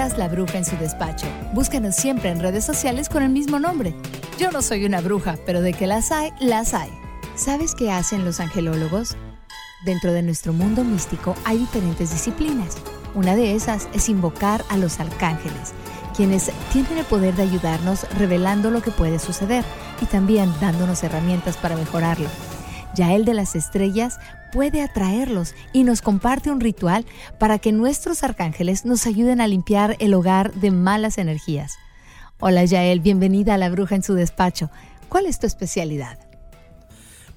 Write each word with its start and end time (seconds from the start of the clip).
La 0.00 0.28
Bruja 0.28 0.56
en 0.56 0.64
su 0.64 0.78
despacho. 0.78 1.26
Búscanos 1.52 1.94
siempre 1.94 2.30
en 2.30 2.40
redes 2.40 2.64
sociales 2.64 3.10
con 3.10 3.22
el 3.22 3.28
mismo 3.28 3.58
nombre. 3.60 3.94
Yo 4.38 4.50
no 4.50 4.62
soy 4.62 4.86
una 4.86 5.02
bruja, 5.02 5.36
pero 5.44 5.60
de 5.60 5.74
que 5.74 5.86
las 5.86 6.10
hay, 6.10 6.32
las 6.40 6.72
hay. 6.72 6.88
¿Sabes 7.34 7.74
qué 7.74 7.92
hacen 7.92 8.24
los 8.24 8.40
angelólogos? 8.40 9.18
Dentro 9.84 10.14
de 10.14 10.22
nuestro 10.22 10.54
mundo 10.54 10.84
místico 10.84 11.36
hay 11.44 11.58
diferentes 11.58 12.12
disciplinas. 12.12 12.78
Una 13.14 13.36
de 13.36 13.54
esas 13.54 13.90
es 13.92 14.08
invocar 14.08 14.64
a 14.70 14.78
los 14.78 15.00
arcángeles, 15.00 15.74
quienes 16.16 16.50
tienen 16.72 16.96
el 16.96 17.04
poder 17.04 17.34
de 17.34 17.42
ayudarnos 17.42 18.06
revelando 18.14 18.70
lo 18.70 18.80
que 18.80 18.92
puede 18.92 19.18
suceder 19.18 19.66
y 20.00 20.06
también 20.06 20.50
dándonos 20.62 21.04
herramientas 21.04 21.58
para 21.58 21.76
mejorarlo. 21.76 22.28
Ya 22.94 23.14
el 23.14 23.24
de 23.24 23.34
las 23.34 23.54
estrellas 23.54 24.18
puede 24.52 24.82
atraerlos 24.82 25.54
y 25.72 25.84
nos 25.84 26.02
comparte 26.02 26.50
un 26.50 26.60
ritual 26.60 27.06
para 27.38 27.58
que 27.58 27.70
nuestros 27.70 28.24
arcángeles 28.24 28.84
nos 28.84 29.06
ayuden 29.06 29.40
a 29.40 29.46
limpiar 29.46 29.96
el 30.00 30.12
hogar 30.14 30.52
de 30.54 30.72
malas 30.72 31.18
energías. 31.18 31.78
Hola 32.40 32.64
Yael, 32.64 33.00
bienvenida 33.00 33.54
a 33.54 33.58
la 33.58 33.70
bruja 33.70 33.94
en 33.94 34.02
su 34.02 34.14
despacho. 34.14 34.70
¿Cuál 35.08 35.26
es 35.26 35.38
tu 35.38 35.46
especialidad? 35.46 36.18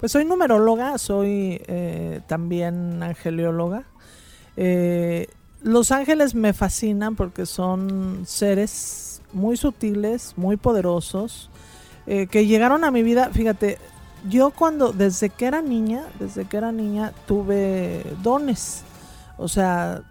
Pues 0.00 0.12
soy 0.12 0.24
numeróloga, 0.24 0.98
soy 0.98 1.62
eh, 1.66 2.20
también 2.26 3.02
angelióloga. 3.02 3.84
Eh, 4.56 5.28
los 5.62 5.92
ángeles 5.92 6.34
me 6.34 6.52
fascinan 6.52 7.14
porque 7.16 7.46
son 7.46 8.24
seres 8.26 9.22
muy 9.32 9.56
sutiles, 9.56 10.34
muy 10.36 10.56
poderosos, 10.56 11.48
eh, 12.06 12.26
que 12.26 12.46
llegaron 12.46 12.84
a 12.84 12.90
mi 12.90 13.02
vida, 13.02 13.30
fíjate, 13.32 13.78
yo 14.28 14.50
cuando, 14.50 14.92
desde 14.92 15.30
que 15.30 15.46
era 15.46 15.62
niña, 15.62 16.04
desde 16.18 16.44
que 16.46 16.56
era 16.56 16.72
niña, 16.72 17.12
tuve 17.26 18.04
dones. 18.22 18.82
O 19.36 19.48
sea, 19.48 20.02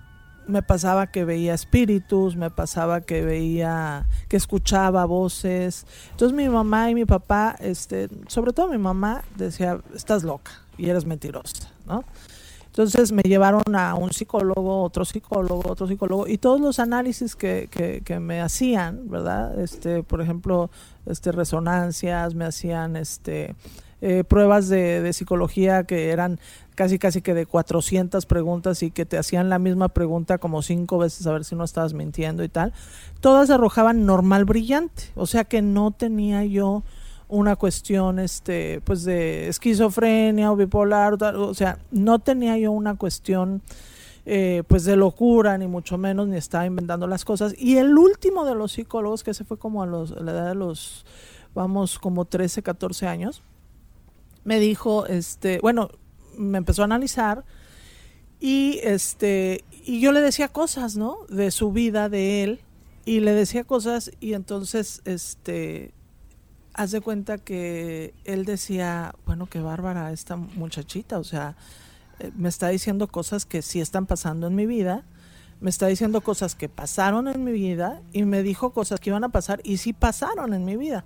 me 0.48 0.62
pasaba 0.62 1.08
que 1.08 1.26
veía 1.26 1.54
espíritus, 1.54 2.36
me 2.36 2.52
pasaba 2.52 3.02
que 3.02 3.22
veía, 3.24 4.08
que 4.28 4.38
escuchaba 4.38 5.06
voces. 5.06 5.86
Entonces 6.12 6.36
mi 6.36 6.50
mamá 6.50 6.90
y 6.90 6.96
mi 6.96 7.06
papá, 7.06 7.56
este, 7.60 8.10
sobre 8.28 8.54
todo 8.54 8.68
mi 8.68 8.78
mamá, 8.78 9.24
decía, 9.36 9.80
estás 9.96 10.24
loca 10.24 10.52
y 10.78 10.90
eres 10.90 11.06
mentirosa, 11.06 11.70
¿no? 11.86 12.04
Entonces 12.74 13.12
me 13.12 13.22
llevaron 13.22 13.76
a 13.76 13.94
un 13.94 14.12
psicólogo, 14.12 14.82
otro 14.82 15.06
psicólogo, 15.06 15.70
otro 15.70 15.86
psicólogo, 15.86 16.28
y 16.28 16.40
todos 16.40 16.60
los 16.60 16.80
análisis 16.80 17.36
que, 17.36 17.70
que, 18.04 18.20
me 18.20 18.42
hacían, 18.42 19.10
¿verdad? 19.10 19.60
Este, 19.60 20.02
por 20.02 20.22
ejemplo, 20.22 20.72
este, 21.06 21.32
resonancias, 21.32 22.34
me 22.34 22.46
hacían 22.46 22.96
este, 22.96 23.56
eh, 24.06 24.26
pruebas 24.26 24.68
de, 24.68 25.14
psicología 25.14 25.86
que 25.86 26.10
eran 26.10 26.38
casi 26.76 27.00
casi 27.00 27.22
que 27.22 27.34
de 27.34 27.46
400 27.46 28.26
preguntas 28.26 28.84
y 28.84 28.92
que 28.92 29.06
te 29.06 29.18
hacían 29.18 29.50
la 29.50 29.60
misma 29.60 29.88
pregunta 29.88 30.40
como 30.40 30.62
cinco 30.62 30.98
veces 30.98 31.26
a 31.26 31.32
ver 31.32 31.46
si 31.46 31.56
no 31.56 31.64
estabas 31.64 31.94
mintiendo 31.94 32.44
y 32.44 32.50
tal, 32.50 32.74
todas 33.22 33.50
arrojaban 33.50 34.06
normal 34.06 34.44
brillante, 34.44 35.04
o 35.16 35.26
sea 35.26 35.46
que 35.46 35.62
no 35.62 35.92
tenía 35.92 36.44
yo 36.44 36.84
una 37.30 37.56
cuestión 37.56 38.20
este 38.20 38.82
pues 38.82 39.06
de 39.06 39.48
esquizofrenia 39.48 40.52
o 40.52 40.58
bipolar, 40.58 41.14
o 41.24 41.54
sea, 41.54 41.80
no 41.90 42.20
tenía 42.20 42.58
yo 42.58 42.74
una 42.74 42.96
cuestión 42.96 43.62
eh, 44.26 44.64
pues 44.68 44.84
de 44.84 44.98
locura, 44.98 45.58
ni 45.58 45.68
mucho 45.68 45.98
menos, 45.98 46.28
ni 46.28 46.36
estaba 46.36 46.66
inventando 46.66 47.08
las 47.08 47.24
cosas. 47.24 47.56
Y 47.58 47.78
el 47.78 47.98
último 47.98 48.44
de 48.44 48.56
los 48.56 48.74
psicólogos, 48.74 49.24
que 49.24 49.34
se 49.34 49.46
fue 49.46 49.58
como 49.58 49.82
a, 49.82 49.86
los, 49.86 50.12
a 50.12 50.20
la 50.20 50.32
edad 50.34 50.50
de 50.50 50.56
los, 50.56 51.06
vamos, 51.56 52.00
como 52.00 52.26
13, 52.26 52.64
14 52.64 53.08
años, 53.08 53.44
me 54.44 54.60
dijo, 54.60 55.06
este, 55.06 55.60
bueno, 55.60 55.90
me 56.38 56.58
empezó 56.58 56.82
a 56.82 56.86
analizar 56.86 57.46
y 58.40 58.80
este, 58.84 59.64
y 59.86 60.02
yo 60.02 60.12
le 60.12 60.22
decía 60.22 60.48
cosas, 60.48 60.98
¿no? 60.98 61.18
De 61.30 61.52
su 61.52 61.72
vida, 61.72 62.10
de 62.10 62.44
él, 62.44 62.62
y 63.06 63.20
le 63.20 63.34
decía 63.34 63.64
cosas 63.64 64.12
y 64.20 64.34
entonces, 64.34 65.02
este, 65.06 65.94
haz 66.74 66.92
de 66.92 67.02
cuenta 67.02 67.38
que 67.38 68.14
él 68.26 68.46
decía, 68.46 69.16
bueno, 69.26 69.48
qué 69.48 69.60
bárbara 69.60 70.12
esta 70.12 70.36
muchachita, 70.36 71.20
o 71.20 71.24
sea, 71.24 71.56
eh, 72.20 72.32
me 72.36 72.50
está 72.50 72.70
diciendo 72.70 73.08
cosas 73.08 73.46
que 73.46 73.62
sí 73.62 73.80
están 73.80 74.06
pasando 74.06 74.48
en 74.48 74.56
mi 74.56 74.66
vida, 74.66 75.04
me 75.60 75.70
está 75.70 75.88
diciendo 75.88 76.22
cosas 76.22 76.56
que 76.56 76.68
pasaron 76.68 77.28
en 77.28 77.44
mi 77.44 77.52
vida 77.52 78.02
y 78.12 78.24
me 78.24 78.44
dijo 78.44 78.74
cosas 78.74 79.00
que 79.00 79.12
iban 79.12 79.24
a 79.24 79.30
pasar 79.30 79.62
y 79.64 79.78
sí 79.78 79.94
pasaron 79.94 80.54
en 80.54 80.66
mi 80.66 80.76
vida. 80.76 81.06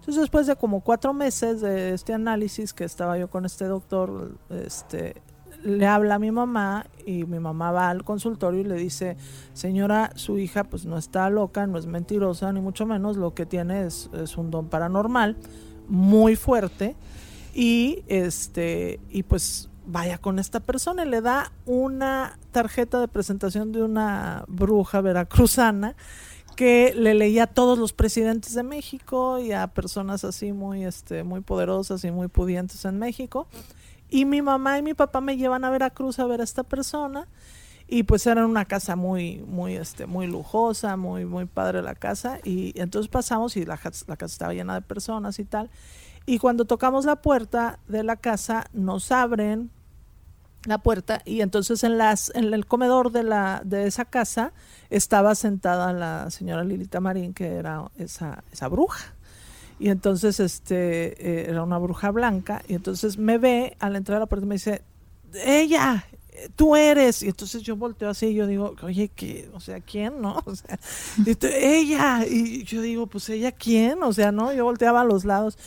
Entonces 0.00 0.22
después 0.22 0.46
de 0.46 0.56
como 0.56 0.80
cuatro 0.80 1.12
meses 1.12 1.60
de 1.60 1.92
este 1.92 2.14
análisis 2.14 2.72
que 2.72 2.84
estaba 2.84 3.18
yo 3.18 3.28
con 3.28 3.44
este 3.44 3.66
doctor, 3.66 4.38
este, 4.50 5.20
le 5.62 5.86
habla 5.86 6.16
a 6.16 6.18
mi 6.18 6.30
mamá 6.30 6.86
y 7.04 7.24
mi 7.24 7.38
mamá 7.38 7.72
va 7.72 7.90
al 7.90 8.04
consultorio 8.04 8.60
y 8.60 8.64
le 8.64 8.76
dice, 8.76 9.16
señora, 9.52 10.12
su 10.14 10.38
hija 10.38 10.64
pues 10.64 10.86
no 10.86 10.96
está 10.96 11.28
loca, 11.30 11.66
no 11.66 11.78
es 11.78 11.86
mentirosa, 11.86 12.52
ni 12.52 12.60
mucho 12.60 12.86
menos, 12.86 13.16
lo 13.16 13.34
que 13.34 13.46
tiene 13.46 13.86
es, 13.86 14.08
es 14.14 14.36
un 14.36 14.50
don 14.50 14.68
paranormal 14.68 15.36
muy 15.88 16.36
fuerte 16.36 16.96
y 17.54 18.04
este 18.06 19.00
y 19.10 19.22
pues 19.22 19.70
vaya 19.86 20.18
con 20.18 20.38
esta 20.38 20.60
persona 20.60 21.04
y 21.04 21.08
le 21.08 21.22
da 21.22 21.50
una 21.64 22.38
tarjeta 22.52 23.00
de 23.00 23.08
presentación 23.08 23.72
de 23.72 23.82
una 23.82 24.44
bruja 24.46 25.00
veracruzana 25.00 25.96
que 26.58 26.92
le 26.92 27.14
leía 27.14 27.44
a 27.44 27.46
todos 27.46 27.78
los 27.78 27.92
presidentes 27.92 28.52
de 28.52 28.64
México 28.64 29.38
y 29.38 29.52
a 29.52 29.68
personas 29.68 30.24
así 30.24 30.52
muy, 30.52 30.84
este, 30.84 31.22
muy 31.22 31.40
poderosas 31.40 32.02
y 32.02 32.10
muy 32.10 32.26
pudientes 32.26 32.84
en 32.84 32.98
México. 32.98 33.46
Y 34.10 34.24
mi 34.24 34.42
mamá 34.42 34.76
y 34.76 34.82
mi 34.82 34.92
papá 34.92 35.20
me 35.20 35.36
llevan 35.36 35.64
a 35.64 35.70
Veracruz 35.70 36.18
a 36.18 36.26
ver 36.26 36.40
a 36.40 36.44
esta 36.44 36.64
persona. 36.64 37.28
Y 37.86 38.02
pues 38.02 38.26
era 38.26 38.44
una 38.44 38.64
casa 38.64 38.96
muy, 38.96 39.38
muy, 39.46 39.76
este, 39.76 40.06
muy 40.06 40.26
lujosa, 40.26 40.96
muy, 40.96 41.24
muy 41.24 41.44
padre 41.44 41.80
la 41.80 41.94
casa. 41.94 42.40
Y 42.42 42.72
entonces 42.74 43.08
pasamos 43.08 43.56
y 43.56 43.64
la, 43.64 43.78
la 44.08 44.16
casa 44.16 44.32
estaba 44.32 44.52
llena 44.52 44.74
de 44.74 44.82
personas 44.82 45.38
y 45.38 45.44
tal. 45.44 45.70
Y 46.26 46.38
cuando 46.40 46.64
tocamos 46.64 47.04
la 47.04 47.22
puerta 47.22 47.78
de 47.86 48.02
la 48.02 48.16
casa, 48.16 48.66
nos 48.72 49.12
abren 49.12 49.70
la 50.64 50.78
puerta 50.78 51.22
y 51.24 51.40
entonces 51.40 51.84
en 51.84 51.98
las 51.98 52.32
en 52.34 52.52
el 52.52 52.66
comedor 52.66 53.12
de 53.12 53.22
la 53.22 53.62
de 53.64 53.86
esa 53.86 54.04
casa 54.04 54.52
estaba 54.90 55.34
sentada 55.34 55.92
la 55.92 56.30
señora 56.30 56.64
Lilita 56.64 57.00
Marín 57.00 57.32
que 57.32 57.54
era 57.54 57.84
esa 57.96 58.42
esa 58.52 58.68
bruja. 58.68 59.14
Y 59.80 59.90
entonces 59.90 60.40
este 60.40 61.44
eh, 61.46 61.50
era 61.50 61.62
una 61.62 61.78
bruja 61.78 62.10
blanca 62.10 62.62
y 62.66 62.74
entonces 62.74 63.16
me 63.16 63.38
ve 63.38 63.76
al 63.78 63.94
entrar 63.94 64.16
a 64.16 64.20
la 64.20 64.26
puerta 64.26 64.44
y 64.44 64.48
me 64.48 64.56
dice 64.56 64.82
ella 65.44 66.04
tú 66.56 66.76
eres. 66.76 67.22
Y 67.22 67.28
entonces 67.28 67.62
yo 67.62 67.76
volteo 67.76 68.08
así 68.08 68.26
y 68.26 68.34
yo 68.34 68.46
digo 68.46 68.74
oye 68.82 69.08
qué 69.08 69.48
o 69.54 69.60
sea 69.60 69.80
quién 69.80 70.20
no 70.20 70.42
o 70.46 70.54
sea 70.54 70.78
ella 71.42 72.24
y 72.26 72.64
yo 72.64 72.80
digo 72.82 73.06
pues 73.06 73.28
ella 73.28 73.52
quién 73.52 74.02
o 74.02 74.12
sea 74.12 74.32
no 74.32 74.52
yo 74.52 74.64
volteaba 74.64 75.02
a 75.02 75.04
los 75.04 75.24
lados. 75.24 75.58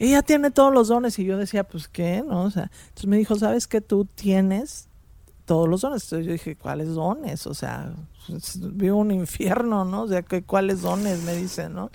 Ella 0.00 0.22
tiene 0.22 0.50
todos 0.50 0.72
los 0.72 0.88
dones 0.88 1.18
y 1.18 1.24
yo 1.24 1.36
decía, 1.36 1.62
pues 1.62 1.86
qué, 1.86 2.24
¿no? 2.26 2.44
O 2.44 2.50
sea, 2.50 2.70
entonces 2.88 3.06
me 3.06 3.18
dijo, 3.18 3.36
¿sabes 3.36 3.66
que 3.66 3.82
tú 3.82 4.06
tienes 4.06 4.88
todos 5.44 5.68
los 5.68 5.82
dones? 5.82 6.04
Entonces 6.04 6.26
yo 6.26 6.32
dije, 6.32 6.56
¿cuáles 6.56 6.94
dones? 6.94 7.46
O 7.46 7.52
sea, 7.52 7.92
vivo 8.56 8.98
un 8.98 9.10
infierno, 9.10 9.84
¿no? 9.84 10.02
O 10.02 10.08
sea, 10.08 10.24
¿cuáles 10.46 10.82
dones? 10.82 11.22
Me 11.22 11.34
dice, 11.36 11.68
¿no? 11.68 11.90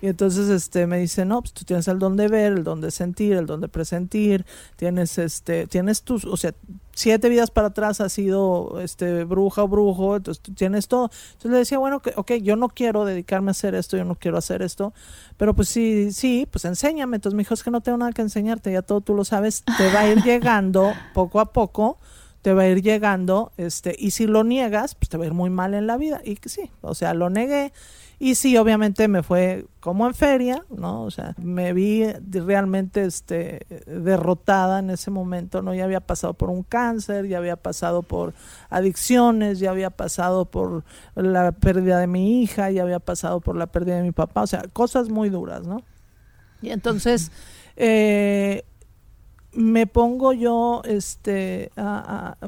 Y 0.00 0.06
entonces 0.06 0.48
este 0.48 0.86
me 0.86 0.98
dice, 0.98 1.24
no, 1.24 1.40
pues 1.40 1.52
tú 1.52 1.64
tienes 1.64 1.88
el 1.88 1.98
don 1.98 2.16
de 2.16 2.28
ver, 2.28 2.52
el 2.52 2.64
don 2.64 2.80
de 2.80 2.90
sentir, 2.90 3.34
el 3.34 3.46
don 3.46 3.60
de 3.60 3.68
presentir, 3.68 4.46
tienes 4.76 5.18
este, 5.18 5.66
tienes 5.66 6.02
tus, 6.02 6.24
o 6.24 6.36
sea, 6.36 6.54
siete 6.94 7.28
vidas 7.28 7.50
para 7.50 7.68
atrás 7.68 8.00
has 8.00 8.12
sido 8.12 8.80
este 8.80 9.24
bruja 9.24 9.64
o 9.64 9.68
brujo, 9.68 10.16
entonces 10.16 10.42
tú 10.42 10.52
tienes 10.54 10.88
todo. 10.88 11.10
Entonces 11.32 11.50
le 11.50 11.58
decía, 11.58 11.78
bueno, 11.78 12.02
ok, 12.16 12.32
yo 12.42 12.56
no 12.56 12.68
quiero 12.68 13.04
dedicarme 13.04 13.50
a 13.50 13.52
hacer 13.52 13.74
esto, 13.74 13.96
yo 13.96 14.04
no 14.04 14.14
quiero 14.14 14.38
hacer 14.38 14.62
esto, 14.62 14.92
pero 15.36 15.54
pues 15.54 15.68
sí, 15.68 16.12
sí, 16.12 16.46
pues 16.50 16.64
enséñame. 16.64 17.16
Entonces 17.16 17.36
me 17.36 17.42
dijo, 17.42 17.54
es 17.54 17.62
que 17.62 17.70
no 17.70 17.80
tengo 17.80 17.98
nada 17.98 18.12
que 18.12 18.22
enseñarte, 18.22 18.72
ya 18.72 18.82
todo 18.82 19.00
tú 19.00 19.14
lo 19.14 19.24
sabes, 19.24 19.64
te 19.76 19.92
va 19.92 20.00
a 20.00 20.08
ir 20.08 20.22
llegando 20.24 20.92
poco 21.14 21.40
a 21.40 21.52
poco 21.52 21.98
te 22.42 22.54
va 22.54 22.62
a 22.62 22.68
ir 22.68 22.82
llegando, 22.82 23.52
este, 23.56 23.94
y 23.98 24.12
si 24.12 24.26
lo 24.26 24.44
niegas, 24.44 24.94
pues 24.94 25.08
te 25.08 25.18
va 25.18 25.24
a 25.24 25.26
ir 25.26 25.34
muy 25.34 25.50
mal 25.50 25.74
en 25.74 25.86
la 25.86 25.96
vida. 25.96 26.20
Y 26.24 26.36
que 26.36 26.48
sí, 26.48 26.70
o 26.80 26.94
sea, 26.94 27.14
lo 27.14 27.30
negué. 27.30 27.72
Y 28.18 28.34
sí, 28.34 28.58
obviamente 28.58 29.08
me 29.08 29.22
fue 29.22 29.64
como 29.80 30.06
en 30.06 30.12
feria, 30.12 30.62
¿no? 30.68 31.04
O 31.04 31.10
sea, 31.10 31.34
me 31.38 31.72
vi 31.72 32.04
realmente 32.30 33.04
este, 33.04 33.66
derrotada 33.86 34.80
en 34.80 34.90
ese 34.90 35.10
momento, 35.10 35.62
¿no? 35.62 35.72
Ya 35.72 35.84
había 35.84 36.00
pasado 36.00 36.34
por 36.34 36.50
un 36.50 36.62
cáncer, 36.62 37.28
ya 37.28 37.38
había 37.38 37.56
pasado 37.56 38.02
por 38.02 38.34
adicciones, 38.68 39.58
ya 39.58 39.70
había 39.70 39.88
pasado 39.88 40.44
por 40.44 40.84
la 41.14 41.52
pérdida 41.52 41.98
de 41.98 42.06
mi 42.06 42.42
hija, 42.42 42.70
ya 42.70 42.82
había 42.82 42.98
pasado 42.98 43.40
por 43.40 43.56
la 43.56 43.68
pérdida 43.68 43.96
de 43.96 44.02
mi 44.02 44.12
papá, 44.12 44.42
o 44.42 44.46
sea, 44.46 44.64
cosas 44.70 45.08
muy 45.08 45.30
duras, 45.30 45.66
¿no? 45.66 45.82
Y 46.60 46.70
entonces, 46.70 47.32
eh, 47.76 48.64
me 49.52 49.86
pongo 49.86 50.32
yo 50.32 50.82
este 50.84 51.72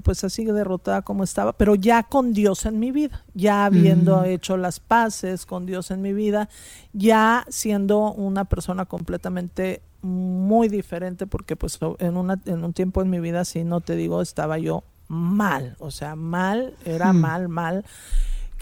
pues 0.04 0.22
así 0.22 0.44
derrotada 0.44 1.02
como 1.02 1.24
estaba 1.24 1.52
pero 1.52 1.74
ya 1.74 2.04
con 2.04 2.32
Dios 2.32 2.64
en 2.64 2.78
mi 2.78 2.92
vida 2.92 3.24
ya 3.34 3.64
habiendo 3.64 4.22
hecho 4.24 4.56
las 4.56 4.78
paces 4.78 5.44
con 5.44 5.66
Dios 5.66 5.90
en 5.90 6.00
mi 6.00 6.12
vida 6.12 6.48
ya 6.92 7.44
siendo 7.48 8.12
una 8.12 8.44
persona 8.44 8.84
completamente 8.86 9.82
muy 10.02 10.68
diferente 10.68 11.26
porque 11.26 11.56
pues 11.56 11.78
en 11.98 12.16
una 12.16 12.40
en 12.46 12.64
un 12.64 12.72
tiempo 12.72 13.02
en 13.02 13.10
mi 13.10 13.18
vida 13.18 13.44
si 13.44 13.64
no 13.64 13.80
te 13.80 13.96
digo 13.96 14.22
estaba 14.22 14.58
yo 14.58 14.84
mal 15.08 15.76
o 15.80 15.90
sea 15.90 16.14
mal 16.14 16.74
era 16.84 17.12
mal 17.12 17.48
mal 17.48 17.84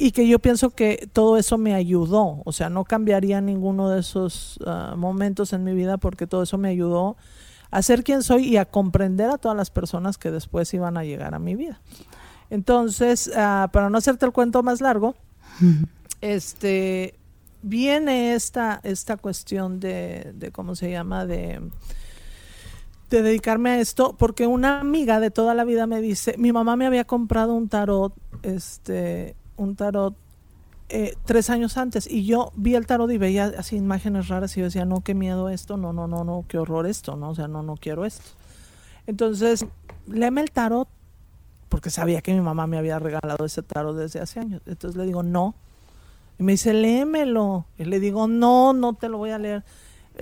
y 0.01 0.13
que 0.13 0.27
yo 0.27 0.39
pienso 0.39 0.71
que 0.71 1.11
todo 1.13 1.37
eso 1.37 1.59
me 1.59 1.75
ayudó, 1.75 2.41
o 2.47 2.53
sea, 2.53 2.71
no 2.71 2.85
cambiaría 2.85 3.43
ninguno 3.43 3.91
de 3.91 4.01
esos 4.01 4.59
ah, 4.65 4.95
momentos 4.97 5.53
en 5.53 5.63
mi 5.63 5.75
vida 5.75 5.99
porque 5.99 6.27
todo 6.27 6.43
eso 6.43 6.57
me 6.57 6.71
ayudó 6.71 7.19
a 7.71 7.83
ser 7.83 8.05
quien 8.05 8.23
soy 8.23 8.49
y 8.49 8.57
a 8.57 8.65
comprender 8.65 9.31
a 9.31 9.39
todas 9.39 9.57
las 9.57 9.71
personas 9.71 10.19
que 10.19 10.31
después 10.31 10.73
iban 10.75 10.97
a 10.97 11.05
llegar 11.05 11.35
a 11.35 11.39
mi 11.39 11.55
vida. 11.55 11.81
Entonces, 12.51 13.31
ah, 13.37 13.69
para 13.73 13.91
no 13.91 13.99
hacerte 13.99 14.27
el 14.27 14.33
cuento 14.33 14.63
más 14.63 14.81
largo, 14.81 15.15
este 16.21 17.15
viene 17.63 18.35
esta, 18.35 18.81
esta 18.83 19.17
cuestión 19.17 19.81
de, 19.81 20.33
de, 20.35 20.51
¿cómo 20.51 20.75
se 20.75 20.91
llama? 20.91 21.27
De, 21.27 21.61
de 23.11 23.23
dedicarme 23.23 23.71
a 23.71 23.81
esto, 23.81 24.17
porque 24.17 24.47
una 24.47 24.81
amiga 24.81 25.21
de 25.21 25.31
toda 25.31 25.55
la 25.55 25.65
vida 25.65 25.87
me 25.87 26.01
dice, 26.01 26.37
mi 26.39 26.53
mamá 26.53 26.77
me 26.77 26.87
había 26.87 27.05
comprado 27.05 27.55
un 27.55 27.69
tarot, 27.69 28.15
este, 28.43 29.37
un 29.57 29.77
tarot 29.77 30.17
eh, 30.91 31.17
tres 31.25 31.51
años 31.51 31.77
antes 31.77 32.11
y 32.11 32.25
yo 32.25 32.53
vi 32.57 32.75
el 32.75 32.87
tarot 32.87 33.11
y 33.11 33.19
veía 33.19 33.53
así 33.57 33.77
imágenes 33.77 34.29
raras 34.29 34.57
y 34.57 34.61
yo 34.61 34.67
decía, 34.67 34.85
no, 34.85 35.01
qué 35.03 35.15
miedo 35.15 35.49
esto, 35.49 35.77
no, 35.77 35.93
no, 35.93 36.07
no, 36.07 36.25
no, 36.25 36.45
qué 36.49 36.59
horror 36.59 36.87
esto, 36.87 37.17
no, 37.17 37.31
o 37.31 37.35
sea, 37.35 37.49
no, 37.49 37.63
no 37.63 37.77
quiero 37.77 38.05
esto. 38.05 38.31
Entonces, 39.07 39.65
léeme 40.07 40.41
el 40.41 40.51
tarot 40.51 40.89
porque 41.69 41.91
sabía 41.91 42.21
que 42.21 42.35
mi 42.35 42.41
mamá 42.41 42.67
me 42.67 42.77
había 42.77 42.99
regalado 42.99 43.45
ese 43.45 43.63
tarot 43.63 43.97
desde 43.97 44.21
hace 44.21 44.41
años. 44.41 44.61
Entonces 44.67 44.99
le 44.99 45.07
digo, 45.07 45.23
no. 45.23 45.55
Y 46.39 46.43
me 46.43 46.53
dice, 46.53 46.75
léemelo. 46.75 47.65
Y 47.79 47.85
le 47.85 48.01
digo, 48.01 48.27
no, 48.27 48.73
no 48.73 48.95
te 48.95 49.09
lo 49.09 49.19
voy 49.19 49.31
a 49.31 49.39
leer 49.39 49.65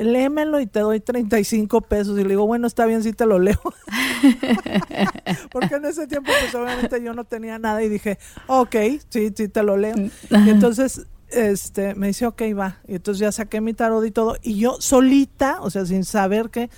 léemelo 0.02 0.60
y 0.60 0.66
te 0.66 0.80
doy 0.80 1.00
35 1.00 1.80
pesos. 1.82 2.18
Y 2.18 2.22
le 2.22 2.30
digo, 2.30 2.46
bueno, 2.46 2.66
está 2.66 2.86
bien 2.86 3.02
si 3.02 3.12
te 3.12 3.26
lo 3.26 3.38
leo. 3.38 3.60
Porque 5.52 5.76
en 5.76 5.84
ese 5.84 6.06
tiempo, 6.06 6.30
pues 6.40 6.54
obviamente 6.54 7.02
yo 7.02 7.14
no 7.14 7.24
tenía 7.24 7.58
nada 7.58 7.82
y 7.82 7.88
dije, 7.88 8.18
ok, 8.46 8.76
sí, 9.08 9.32
sí, 9.34 9.48
te 9.48 9.62
lo 9.62 9.76
leo. 9.76 9.96
Y 9.96 10.50
entonces 10.50 11.06
este, 11.30 11.94
me 11.94 12.08
dice, 12.08 12.26
ok, 12.26 12.42
va. 12.58 12.78
Y 12.86 12.96
entonces 12.96 13.20
ya 13.20 13.32
saqué 13.32 13.60
mi 13.60 13.74
tarot 13.74 14.04
y 14.04 14.10
todo. 14.10 14.36
Y 14.42 14.58
yo 14.58 14.76
solita, 14.80 15.58
o 15.60 15.70
sea, 15.70 15.84
sin 15.86 16.04
saber 16.04 16.50
que 16.50 16.70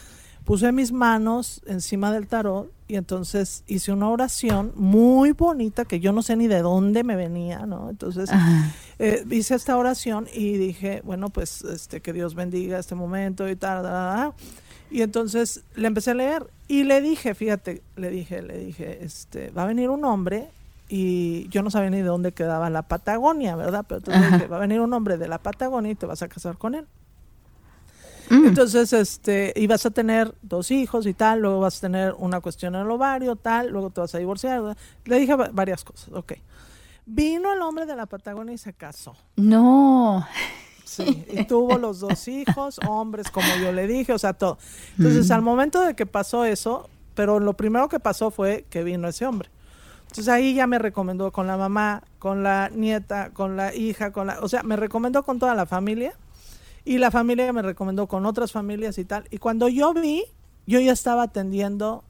puse 0.44 0.72
mis 0.72 0.92
manos 0.92 1.62
encima 1.66 2.12
del 2.12 2.26
tarot 2.26 2.72
y 2.90 2.96
entonces 2.96 3.62
hice 3.68 3.92
una 3.92 4.08
oración 4.08 4.72
muy 4.74 5.30
bonita 5.30 5.84
que 5.84 6.00
yo 6.00 6.10
no 6.10 6.22
sé 6.22 6.34
ni 6.34 6.48
de 6.48 6.60
dónde 6.60 7.04
me 7.04 7.14
venía, 7.14 7.64
¿no? 7.64 7.88
Entonces 7.88 8.28
eh, 8.98 9.24
hice 9.30 9.54
esta 9.54 9.76
oración 9.76 10.26
y 10.34 10.56
dije, 10.56 11.00
bueno, 11.04 11.30
pues 11.30 11.62
este 11.62 12.00
que 12.00 12.12
Dios 12.12 12.34
bendiga 12.34 12.80
este 12.80 12.96
momento 12.96 13.48
y 13.48 13.54
tal, 13.54 14.34
y 14.90 15.02
entonces 15.02 15.62
le 15.76 15.86
empecé 15.86 16.10
a 16.10 16.14
leer 16.14 16.50
y 16.66 16.82
le 16.82 17.00
dije, 17.00 17.36
fíjate, 17.36 17.80
le 17.94 18.10
dije, 18.10 18.42
le 18.42 18.58
dije, 18.58 19.04
este, 19.04 19.52
va 19.52 19.62
a 19.62 19.66
venir 19.66 19.88
un 19.88 20.04
hombre 20.04 20.48
y 20.88 21.48
yo 21.50 21.62
no 21.62 21.70
sabía 21.70 21.90
ni 21.90 21.98
de 21.98 22.02
dónde 22.02 22.32
quedaba 22.32 22.70
la 22.70 22.82
Patagonia, 22.82 23.54
¿verdad? 23.54 23.84
Pero 23.86 23.98
entonces 23.98 24.32
dije, 24.32 24.46
va 24.48 24.56
a 24.56 24.60
venir 24.60 24.80
un 24.80 24.92
hombre 24.92 25.16
de 25.16 25.28
la 25.28 25.38
Patagonia 25.38 25.92
y 25.92 25.94
te 25.94 26.06
vas 26.06 26.22
a 26.22 26.28
casar 26.28 26.58
con 26.58 26.74
él. 26.74 26.88
Mm. 28.30 28.46
Entonces, 28.46 28.92
este, 28.92 29.52
y 29.56 29.66
vas 29.66 29.84
a 29.84 29.90
tener 29.90 30.34
dos 30.40 30.70
hijos 30.70 31.06
y 31.06 31.14
tal, 31.14 31.40
luego 31.40 31.60
vas 31.60 31.78
a 31.78 31.80
tener 31.80 32.14
una 32.16 32.40
cuestión 32.40 32.76
en 32.76 32.82
el 32.82 32.90
ovario, 32.90 33.34
tal, 33.36 33.70
luego 33.70 33.90
te 33.90 34.00
vas 34.00 34.14
a 34.14 34.18
divorciar. 34.18 34.76
Le 35.04 35.18
dije 35.18 35.34
varias 35.34 35.84
cosas, 35.84 36.10
ok. 36.12 36.34
Vino 37.06 37.52
el 37.52 37.60
hombre 37.60 37.86
de 37.86 37.96
la 37.96 38.06
Patagonia 38.06 38.54
y 38.54 38.58
se 38.58 38.72
casó. 38.72 39.16
No. 39.34 40.26
Sí, 40.84 41.24
y 41.28 41.44
tuvo 41.44 41.76
los 41.76 42.00
dos 42.00 42.28
hijos, 42.28 42.78
hombres, 42.86 43.30
como 43.30 43.48
yo 43.60 43.72
le 43.72 43.86
dije, 43.86 44.12
o 44.12 44.18
sea, 44.18 44.32
todo. 44.32 44.58
Entonces, 44.96 45.28
mm. 45.28 45.32
al 45.32 45.42
momento 45.42 45.80
de 45.80 45.94
que 45.94 46.06
pasó 46.06 46.44
eso, 46.44 46.88
pero 47.14 47.40
lo 47.40 47.54
primero 47.54 47.88
que 47.88 47.98
pasó 47.98 48.30
fue 48.30 48.64
que 48.70 48.84
vino 48.84 49.08
ese 49.08 49.26
hombre. 49.26 49.50
Entonces 50.02 50.28
ahí 50.28 50.54
ya 50.54 50.66
me 50.66 50.78
recomendó 50.80 51.30
con 51.30 51.46
la 51.46 51.56
mamá, 51.56 52.02
con 52.18 52.42
la 52.42 52.68
nieta, 52.70 53.30
con 53.30 53.56
la 53.56 53.74
hija, 53.74 54.12
con 54.12 54.26
la, 54.26 54.40
o 54.40 54.48
sea, 54.48 54.64
me 54.64 54.74
recomendó 54.74 55.22
con 55.22 55.38
toda 55.38 55.54
la 55.54 55.66
familia 55.66 56.14
y 56.84 56.98
la 56.98 57.10
familia 57.10 57.52
me 57.52 57.62
recomendó 57.62 58.06
con 58.06 58.26
otras 58.26 58.52
familias 58.52 58.98
y 58.98 59.04
tal. 59.04 59.24
Y 59.30 59.38
cuando 59.38 59.68
yo 59.68 59.92
vi, 59.94 60.24
yo 60.66 60.80
ya 60.80 60.92
estaba 60.92 61.24
atendiendo 61.24 62.04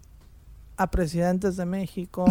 a 0.76 0.90
presidentes 0.90 1.56
de 1.56 1.67
México, 1.67 2.25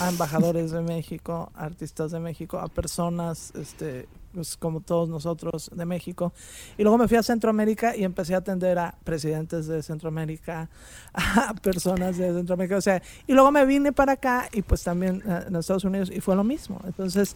a 0.00 0.08
embajadores 0.08 0.70
de 0.70 0.82
México, 0.82 1.50
a 1.54 1.64
artistas 1.64 2.10
de 2.10 2.20
México, 2.20 2.58
a 2.58 2.68
personas 2.68 3.52
este, 3.54 4.06
pues, 4.36 4.56
como 4.58 4.82
todos 4.82 5.08
nosotros 5.08 5.70
de 5.74 5.86
México. 5.86 6.34
Y 6.76 6.82
luego 6.82 6.98
me 6.98 7.08
fui 7.08 7.16
a 7.16 7.22
Centroamérica 7.22 7.96
y 7.96 8.04
empecé 8.04 8.34
a 8.34 8.38
atender 8.38 8.78
a 8.78 8.94
presidentes 9.02 9.66
de 9.66 9.82
Centroamérica, 9.82 10.68
a 11.14 11.54
personas 11.54 12.18
de 12.18 12.34
Centroamérica. 12.34 12.76
O 12.76 12.82
sea, 12.82 13.02
y 13.26 13.32
luego 13.32 13.50
me 13.50 13.64
vine 13.64 13.92
para 13.92 14.12
acá 14.12 14.50
y 14.52 14.60
pues 14.60 14.82
también 14.82 15.22
eh, 15.26 15.44
en 15.48 15.56
Estados 15.56 15.84
Unidos 15.84 16.10
y 16.14 16.20
fue 16.20 16.36
lo 16.36 16.44
mismo. 16.44 16.80
Entonces, 16.84 17.34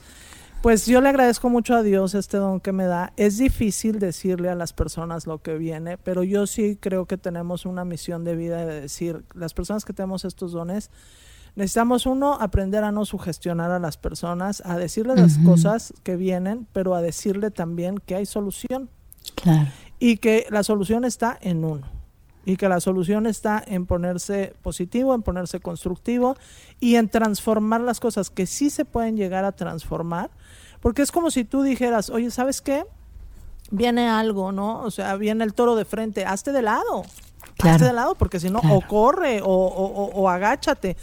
pues 0.62 0.85
yo 0.85 1.01
le 1.01 1.09
agradezco 1.09 1.49
mucho 1.49 1.75
a 1.75 1.83
Dios 1.83 2.15
este 2.15 2.37
don 2.37 2.61
que 2.61 2.73
me 2.73 2.85
da. 2.85 3.12
Es 3.17 3.39
difícil 3.39 3.99
decirle 3.99 4.51
a 4.51 4.55
las 4.55 4.73
personas 4.73 5.27
lo 5.27 5.39
que 5.39 5.57
viene, 5.57 5.97
pero 5.97 6.23
yo 6.23 6.47
sí 6.47 6.77
creo 6.79 7.07
que 7.07 7.17
tenemos 7.17 7.65
una 7.65 7.85
misión 7.85 8.25
de 8.25 8.37
vida 8.37 8.67
de 8.67 8.83
decir, 8.83 9.25
las 9.35 9.55
personas 9.55 9.85
que 9.85 9.95
tenemos 9.95 10.27
estos 10.27 10.53
dones, 10.53 10.91
necesitamos 11.57 12.05
uno, 12.05 12.35
aprender 12.35 12.85
a 12.85 12.93
no 12.93 13.07
sugestionar 13.07 13.71
a 13.71 13.79
las 13.79 13.97
personas, 13.97 14.62
a 14.67 14.77
decirles 14.77 15.19
las 15.19 15.39
cosas 15.39 15.95
que 16.03 16.17
vienen, 16.17 16.67
pero 16.73 16.95
a 16.95 17.01
decirle 17.01 17.51
también 17.51 17.97
que 17.97 18.17
hay 18.17 18.27
solución. 18.27 18.91
Claro. 19.37 19.71
Y 19.99 20.19
que 20.19 20.47
la 20.51 20.62
solución 20.62 21.05
está 21.05 21.39
en 21.41 21.65
uno. 21.65 21.87
Y 22.45 22.57
que 22.57 22.69
la 22.69 22.81
solución 22.81 23.27
está 23.27 23.62
en 23.67 23.87
ponerse 23.87 24.55
positivo, 24.62 25.15
en 25.15 25.23
ponerse 25.23 25.61
constructivo 25.61 26.37
y 26.81 26.97
en 26.97 27.09
transformar 27.09 27.83
las 27.83 28.01
cosas 28.01 28.31
que 28.31 28.47
sí 28.47 28.71
se 28.71 28.85
pueden 28.85 29.17
llegar 29.17 29.45
a 29.45 29.53
transformar 29.53 30.31
porque 30.81 31.03
es 31.03 31.12
como 31.12 31.31
si 31.31 31.44
tú 31.44 31.62
dijeras, 31.62 32.11
oye, 32.11 32.31
¿sabes 32.31 32.61
qué? 32.61 32.85
Viene 33.71 34.09
algo, 34.09 34.53
¿no? 34.53 34.82
O 34.82 34.91
sea, 34.91 35.17
viene 35.17 35.44
el 35.44 35.55
toro 35.55 35.77
de 35.77 35.85
frente, 35.85 36.25
hazte 36.25 36.53
de 36.53 36.62
lado. 36.62 37.05
hazte 37.62 37.85
de 37.85 37.93
lado, 37.93 38.15
porque 38.15 38.41
si 38.41 38.50
no, 38.50 38.61
o 38.61 38.81
corre 38.87 39.41
o, 39.43 39.47
o, 39.47 40.29
agáchate. 40.29 40.97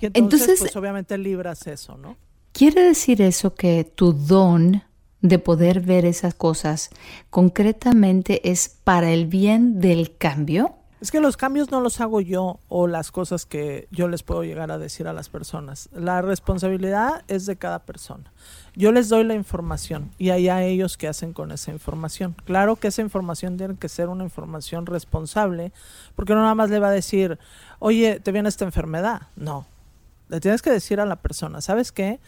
Y 0.00 0.06
entonces, 0.06 0.58
pues 0.60 0.76
obviamente 0.76 1.18
libras 1.18 1.66
eso, 1.66 1.96
¿no? 1.96 2.16
¿Quiere 2.52 2.82
decir 2.82 3.20
eso 3.22 3.54
que 3.54 3.84
tu 3.84 4.12
don 4.12 4.82
de 5.20 5.38
poder 5.38 5.80
ver 5.80 6.04
esas 6.04 6.34
cosas 6.34 6.90
concretamente 7.30 8.50
es 8.50 8.68
para 8.68 9.10
el 9.10 9.26
bien 9.26 9.80
del 9.80 10.16
cambio? 10.16 10.74
Es 11.00 11.12
que 11.12 11.20
los 11.20 11.36
cambios 11.36 11.70
no 11.70 11.80
los 11.80 12.00
hago 12.00 12.20
yo 12.20 12.58
o 12.68 12.88
las 12.88 13.12
cosas 13.12 13.46
que 13.46 13.86
yo 13.92 14.08
les 14.08 14.24
puedo 14.24 14.42
llegar 14.42 14.72
a 14.72 14.78
decir 14.78 15.06
a 15.06 15.12
las 15.12 15.28
personas. 15.28 15.88
La 15.92 16.22
responsabilidad 16.22 17.22
es 17.28 17.46
de 17.46 17.56
cada 17.56 17.78
persona. 17.78 18.32
Yo 18.74 18.90
les 18.90 19.08
doy 19.08 19.22
la 19.22 19.34
información 19.34 20.10
y 20.18 20.30
allá 20.30 20.64
ellos 20.64 20.96
qué 20.96 21.06
hacen 21.06 21.32
con 21.32 21.52
esa 21.52 21.70
información. 21.70 22.34
Claro 22.44 22.74
que 22.74 22.88
esa 22.88 23.00
información 23.00 23.56
tiene 23.56 23.76
que 23.76 23.88
ser 23.88 24.08
una 24.08 24.24
información 24.24 24.86
responsable, 24.86 25.72
porque 26.16 26.34
no 26.34 26.42
nada 26.42 26.56
más 26.56 26.68
le 26.68 26.80
va 26.80 26.88
a 26.88 26.92
decir, 26.92 27.38
oye, 27.78 28.18
te 28.18 28.32
viene 28.32 28.48
esta 28.48 28.64
enfermedad. 28.64 29.22
No, 29.36 29.66
le 30.28 30.40
tienes 30.40 30.62
que 30.62 30.70
decir 30.70 31.00
a 31.00 31.06
la 31.06 31.16
persona, 31.16 31.60
¿sabes 31.60 31.92
qué? 31.92 32.18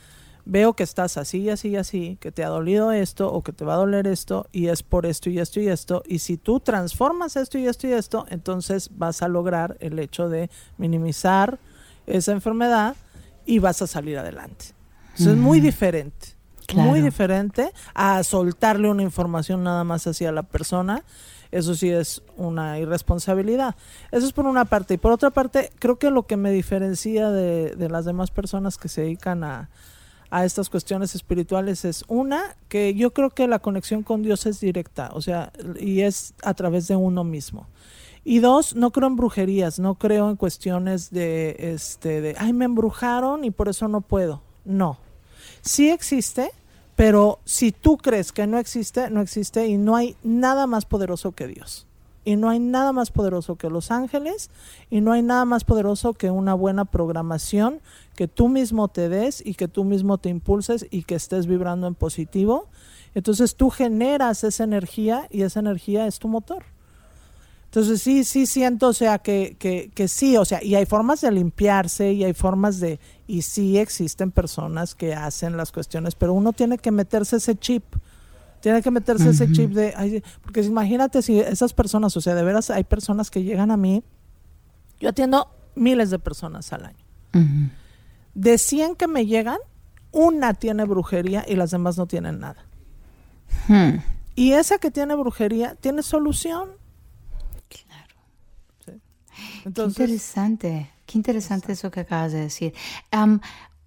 Veo 0.45 0.75
que 0.75 0.83
estás 0.83 1.17
así 1.17 1.39
y 1.39 1.51
así 1.51 1.71
y 1.71 1.77
así, 1.77 2.17
que 2.21 2.33
te 2.33 2.45
ha 2.45 2.49
dolido 2.49 2.93
esto 2.93 3.33
o 3.33 3.43
que 3.43 3.53
te 3.53 3.65
va 3.65 3.75
a 3.75 3.79
doler 3.79 4.07
esto 4.07 4.47
y 4.53 4.69
es 4.69 4.83
por 4.83 5.07
esto 5.07 5.31
y 5.31 5.39
esto 5.39 5.61
y 5.61 5.69
esto. 5.69 6.03
Y 6.07 6.21
si 6.21 6.37
tú 6.37 6.61
transformas 6.61 7.37
esto 7.37 7.59
y 7.59 7.67
esto 7.67 7.87
y 7.87 7.93
esto, 7.93 8.27
entonces 8.31 8.91
vas 8.97 9.23
a 9.23 9.29
lograr 9.29 9.77
el 9.81 9.99
hecho 9.99 10.29
de 10.29 10.51
minimizar 10.79 11.59
esa 12.07 12.33
enfermedad 12.33 12.97
y 13.47 13.59
vas 13.59 13.83
a 13.83 13.87
salir 13.87 14.19
adelante. 14.19 14.67
Eso 15.17 15.31
es 15.31 15.37
muy 15.37 15.61
diferente. 15.61 16.41
Muy 16.75 17.01
diferente 17.01 17.73
a 17.95 18.23
soltarle 18.23 18.89
una 18.89 19.03
información 19.03 19.65
nada 19.65 19.83
más 19.83 20.07
hacia 20.07 20.31
la 20.31 20.45
persona. 20.45 21.03
Eso 21.51 21.75
sí 21.75 21.91
es 21.91 22.23
una 22.37 22.79
irresponsabilidad. 22.79 23.75
Eso 24.13 24.27
es 24.27 24.33
por 24.33 24.47
una 24.47 24.65
parte. 24.67 24.95
Y 24.95 24.99
por 24.99 25.11
otra 25.11 25.31
parte, 25.31 25.73
creo 25.81 25.99
que 25.99 26.11
lo 26.11 26.27
que 26.27 26.37
me 26.37 26.53
diferencia 26.53 27.31
de, 27.31 27.75
de 27.75 27.89
las 27.89 28.05
demás 28.05 28.31
personas 28.31 28.79
que 28.79 28.89
se 28.89 29.01
dedican 29.01 29.43
a, 29.43 29.69
a 30.31 30.45
estas 30.45 30.71
cuestiones 30.71 31.15
espirituales 31.15 31.85
es 31.85 32.05
una, 32.09 32.57
que 32.69 32.95
yo 32.95 33.13
creo 33.13 33.31
que 33.31 33.49
la 33.49 33.59
conexión 33.59 34.03
con 34.03 34.23
Dios 34.23 34.47
es 34.47 34.61
directa, 34.61 35.11
o 35.13 35.21
sea, 35.21 35.53
y 35.79 36.01
es 36.01 36.35
a 36.43 36.55
través 36.55 36.87
de 36.89 36.97
uno 36.97 37.25
mismo. 37.25 37.67
Y 38.23 38.39
dos, 38.39 38.77
no 38.77 38.93
creo 38.93 39.09
en 39.09 39.17
brujerías, 39.17 39.79
no 39.79 39.97
creo 39.97 40.31
en 40.31 40.37
cuestiones 40.37 41.11
de, 41.11 41.57
este, 41.75 42.21
de, 42.21 42.37
ay, 42.39 42.53
me 42.53 42.67
embrujaron 42.67 43.45
y 43.45 43.51
por 43.51 43.69
eso 43.69 43.89
no 43.89 44.03
puedo. 44.03 44.43
No. 44.65 44.99
Sí 45.63 45.91
existe, 45.91 46.51
pero 46.97 47.41
si 47.45 47.73
tú 47.73 47.97
crees 47.97 48.31
que 48.31 48.47
no 48.47 48.59
existe, 48.59 49.11
no 49.11 49.21
existe 49.21 49.67
y 49.67 49.79
no 49.79 49.97
hay 49.97 50.17
nada 50.23 50.67
más 50.67 50.85
poderoso 50.85 51.33
que 51.33 51.47
Dios. 51.47 51.87
Y 52.31 52.37
no 52.37 52.49
hay 52.49 52.61
nada 52.61 52.93
más 52.93 53.11
poderoso 53.11 53.57
que 53.57 53.69
los 53.69 53.91
ángeles 53.91 54.51
y 54.89 55.01
no 55.01 55.11
hay 55.11 55.21
nada 55.21 55.45
más 55.45 55.65
poderoso 55.65 56.13
que 56.13 56.31
una 56.31 56.55
buena 56.55 56.85
programación 56.85 57.81
que 58.15 58.29
tú 58.29 58.47
mismo 58.47 58.87
te 58.87 59.09
des 59.09 59.45
y 59.45 59.55
que 59.55 59.67
tú 59.67 59.83
mismo 59.83 60.17
te 60.17 60.29
impulses 60.29 60.87
y 60.93 61.03
que 61.03 61.17
estés 61.17 61.49
vibrando 61.49 61.89
en 61.89 61.97
positivo. 61.97 62.69
Entonces 63.17 63.57
tú 63.57 63.69
generas 63.69 64.45
esa 64.45 64.63
energía 64.63 65.27
y 65.29 65.43
esa 65.43 65.59
energía 65.59 66.07
es 66.07 66.21
tu 66.21 66.29
motor. 66.29 66.63
Entonces 67.65 68.01
sí, 68.01 68.23
sí 68.23 68.47
siento, 68.47 68.87
o 68.87 68.93
sea, 68.93 69.19
que, 69.19 69.57
que, 69.59 69.91
que 69.93 70.07
sí, 70.07 70.37
o 70.37 70.45
sea, 70.45 70.63
y 70.63 70.77
hay 70.77 70.87
formas 70.87 71.23
de 71.23 71.33
limpiarse 71.33 72.13
y 72.13 72.23
hay 72.23 72.33
formas 72.33 72.79
de 72.79 73.01
y 73.27 73.43
sí 73.43 73.77
existen 73.77 74.31
personas 74.31 74.95
que 74.95 75.15
hacen 75.15 75.57
las 75.57 75.73
cuestiones, 75.73 76.15
pero 76.15 76.33
uno 76.33 76.53
tiene 76.53 76.79
que 76.79 76.93
meterse 76.93 77.39
ese 77.39 77.57
chip. 77.57 77.83
Tiene 78.61 78.83
que 78.83 78.91
meterse 78.91 79.31
ese 79.31 79.51
chip 79.53 79.71
de, 79.73 80.23
porque 80.43 80.61
imagínate 80.61 81.23
si 81.23 81.41
esas 81.41 81.73
personas, 81.73 82.17
o 82.17 82.21
sea, 82.21 82.35
de 82.35 82.43
veras 82.43 82.71
hay 82.71 82.85
personas 82.85 83.31
que 83.31 83.43
llegan 83.43 83.71
a 83.71 83.77
mí, 83.77 84.03
yo 85.01 85.09
atiendo 85.09 85.49
miles 85.75 86.11
de 86.11 86.19
personas 86.19 86.73
al 86.73 86.87
año. 86.87 87.71
De 88.35 88.59
100 88.59 88.97
que 88.97 89.07
me 89.07 89.27
llegan, 89.27 89.59
una 90.13 90.55
tiene 90.55 90.85
brujería 90.85 91.45
y 91.49 91.57
las 91.57 91.71
demás 91.71 91.97
no 91.97 92.07
tienen 92.07 92.41
nada. 92.41 92.65
Hmm. 93.69 93.99
Y 94.35 94.53
esa 94.53 94.79
que 94.79 94.91
tiene 94.91 95.15
brujería 95.15 95.75
tiene 95.75 96.03
solución. 96.03 96.71
Claro. 97.69 99.01
qué 99.75 99.85
interesante, 99.85 100.91
qué 101.07 101.19
interesante 101.19 101.73
eso 101.73 101.91
que 101.91 102.01
acabas 102.01 102.33
de 102.33 102.41
decir. 102.41 102.75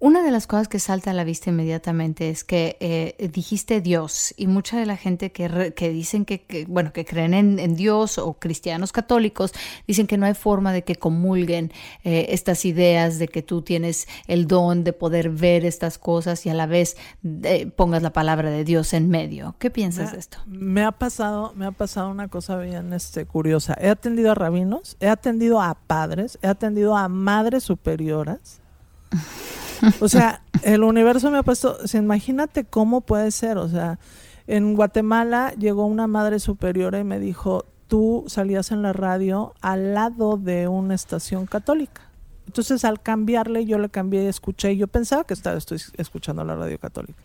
Una 0.04 0.22
de 0.22 0.30
las 0.30 0.46
cosas 0.46 0.68
que 0.68 0.80
salta 0.80 1.12
a 1.12 1.14
la 1.14 1.24
vista 1.24 1.48
inmediatamente 1.48 2.28
es 2.28 2.44
que 2.44 2.76
eh, 2.80 3.30
dijiste 3.32 3.80
Dios 3.80 4.34
y 4.36 4.48
mucha 4.48 4.78
de 4.78 4.84
la 4.84 4.98
gente 4.98 5.32
que, 5.32 5.72
que 5.74 5.88
dicen 5.88 6.26
que, 6.26 6.66
bueno, 6.68 6.92
que 6.92 7.06
creen 7.06 7.32
en, 7.32 7.74
Dios 7.74 8.18
o 8.18 8.34
cristianos 8.34 8.92
católicos 8.92 9.54
dicen 9.86 10.06
que 10.06 10.18
no 10.18 10.26
hay 10.26 10.34
forma 10.34 10.74
de 10.74 10.84
que 10.84 10.96
comulguen 10.96 11.72
eh, 12.02 12.26
estas 12.28 12.66
ideas 12.66 13.18
de 13.18 13.28
que 13.28 13.40
tú 13.40 13.62
tienes 13.62 14.06
el 14.26 14.46
don 14.46 14.84
de 14.84 14.92
poder 14.92 15.30
ver 15.30 15.64
estas 15.64 15.96
cosas 15.96 16.44
y 16.44 16.50
a 16.50 16.54
la 16.54 16.66
vez 16.66 16.98
eh, 17.42 17.64
pongas 17.74 18.02
la 18.02 18.12
palabra 18.12 18.50
de 18.50 18.62
Dios 18.62 18.92
en 18.92 19.08
medio. 19.08 19.56
¿Qué 19.58 19.70
piensas 19.70 20.12
de 20.12 20.18
esto? 20.18 20.36
Me 20.44 20.84
ha 20.84 20.92
pasado, 20.92 21.54
me 21.56 21.64
ha 21.64 21.72
pasado 21.72 22.10
una 22.10 22.28
cosa 22.28 22.58
bien 22.58 22.92
este, 22.92 23.24
curiosa. 23.24 23.74
He 23.80 23.88
atendido 23.88 24.32
a 24.32 24.34
rabinos, 24.34 24.98
he 25.00 25.08
atendido 25.08 25.62
a 25.62 25.74
padres, 25.74 26.38
he 26.42 26.46
atendido 26.46 26.94
a 26.94 27.08
madres 27.08 27.64
superioras. 27.64 28.60
O 30.00 30.08
sea, 30.08 30.42
el 30.62 30.82
universo 30.82 31.30
me 31.30 31.38
ha 31.38 31.42
puesto, 31.42 31.78
imagínate 31.92 32.64
cómo 32.64 33.00
puede 33.00 33.30
ser, 33.30 33.58
o 33.58 33.68
sea, 33.68 33.98
en 34.46 34.74
Guatemala 34.74 35.52
llegó 35.58 35.86
una 35.86 36.06
madre 36.06 36.38
superiora 36.38 36.98
y 36.98 37.04
me 37.04 37.18
dijo, 37.18 37.64
tú 37.88 38.24
salías 38.26 38.70
en 38.72 38.82
la 38.82 38.92
radio 38.92 39.54
al 39.60 39.94
lado 39.94 40.36
de 40.36 40.68
una 40.68 40.94
estación 40.94 41.46
católica. 41.46 42.02
Entonces 42.46 42.84
al 42.84 43.00
cambiarle 43.00 43.64
yo 43.64 43.78
le 43.78 43.88
cambié 43.88 44.24
y 44.24 44.26
escuché, 44.26 44.76
yo 44.76 44.86
pensaba 44.86 45.24
que 45.24 45.34
estaba 45.34 45.56
estoy 45.56 45.80
escuchando 45.96 46.44
la 46.44 46.54
radio 46.54 46.78
católica 46.78 47.18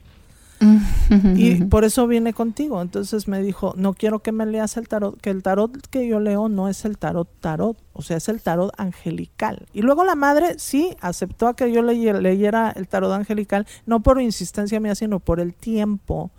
y 1.35 1.63
por 1.65 1.85
eso 1.85 2.07
viene 2.07 2.33
contigo. 2.33 2.81
Entonces 2.81 3.27
me 3.27 3.41
dijo, 3.41 3.73
no 3.77 3.93
quiero 3.93 4.19
que 4.19 4.31
me 4.31 4.45
leas 4.45 4.77
el 4.77 4.87
tarot, 4.87 5.19
que 5.19 5.29
el 5.29 5.43
tarot 5.43 5.87
que 5.87 6.07
yo 6.07 6.19
leo 6.19 6.49
no 6.49 6.69
es 6.69 6.85
el 6.85 6.97
tarot 6.97 7.29
tarot, 7.39 7.77
o 7.93 8.01
sea, 8.01 8.17
es 8.17 8.29
el 8.29 8.41
tarot 8.41 8.71
angelical. 8.77 9.67
Y 9.73 9.81
luego 9.81 10.03
la 10.03 10.15
madre 10.15 10.55
sí 10.57 10.95
aceptó 11.01 11.47
a 11.47 11.55
que 11.55 11.71
yo 11.71 11.81
leyera 11.81 12.71
el 12.71 12.87
tarot 12.87 13.11
angelical, 13.11 13.67
no 13.85 14.01
por 14.01 14.21
insistencia 14.21 14.79
mía, 14.79 14.95
sino 14.95 15.19
por 15.19 15.39
el 15.39 15.53
tiempo 15.53 16.31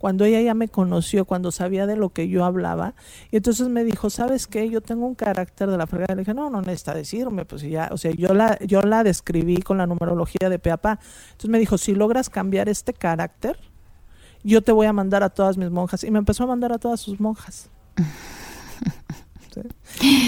cuando 0.00 0.24
ella 0.24 0.40
ya 0.40 0.54
me 0.54 0.68
conoció, 0.68 1.26
cuando 1.26 1.52
sabía 1.52 1.86
de 1.86 1.94
lo 1.94 2.08
que 2.08 2.26
yo 2.26 2.46
hablaba, 2.46 2.94
y 3.30 3.36
entonces 3.36 3.68
me 3.68 3.84
dijo, 3.84 4.08
¿sabes 4.08 4.46
qué? 4.46 4.70
Yo 4.70 4.80
tengo 4.80 5.06
un 5.06 5.14
carácter 5.14 5.70
de 5.70 5.76
la 5.76 5.86
fregada. 5.86 6.14
Le 6.14 6.22
dije, 6.22 6.32
no, 6.32 6.48
no 6.48 6.62
necesita 6.62 6.94
decirme, 6.94 7.44
pues 7.44 7.60
ya, 7.60 7.90
o 7.92 7.98
sea, 7.98 8.10
yo 8.12 8.32
la, 8.32 8.58
yo 8.60 8.80
la 8.80 9.04
describí 9.04 9.58
con 9.58 9.76
la 9.76 9.86
numerología 9.86 10.48
de 10.48 10.58
Peapa. 10.58 10.98
Entonces 11.32 11.50
me 11.50 11.58
dijo, 11.58 11.76
si 11.76 11.94
logras 11.94 12.30
cambiar 12.30 12.70
este 12.70 12.94
carácter, 12.94 13.58
yo 14.42 14.62
te 14.62 14.72
voy 14.72 14.86
a 14.86 14.94
mandar 14.94 15.22
a 15.22 15.28
todas 15.28 15.58
mis 15.58 15.70
monjas. 15.70 16.02
Y 16.02 16.10
me 16.10 16.18
empezó 16.18 16.44
a 16.44 16.46
mandar 16.46 16.72
a 16.72 16.78
todas 16.78 16.98
sus 16.98 17.20
monjas. 17.20 17.68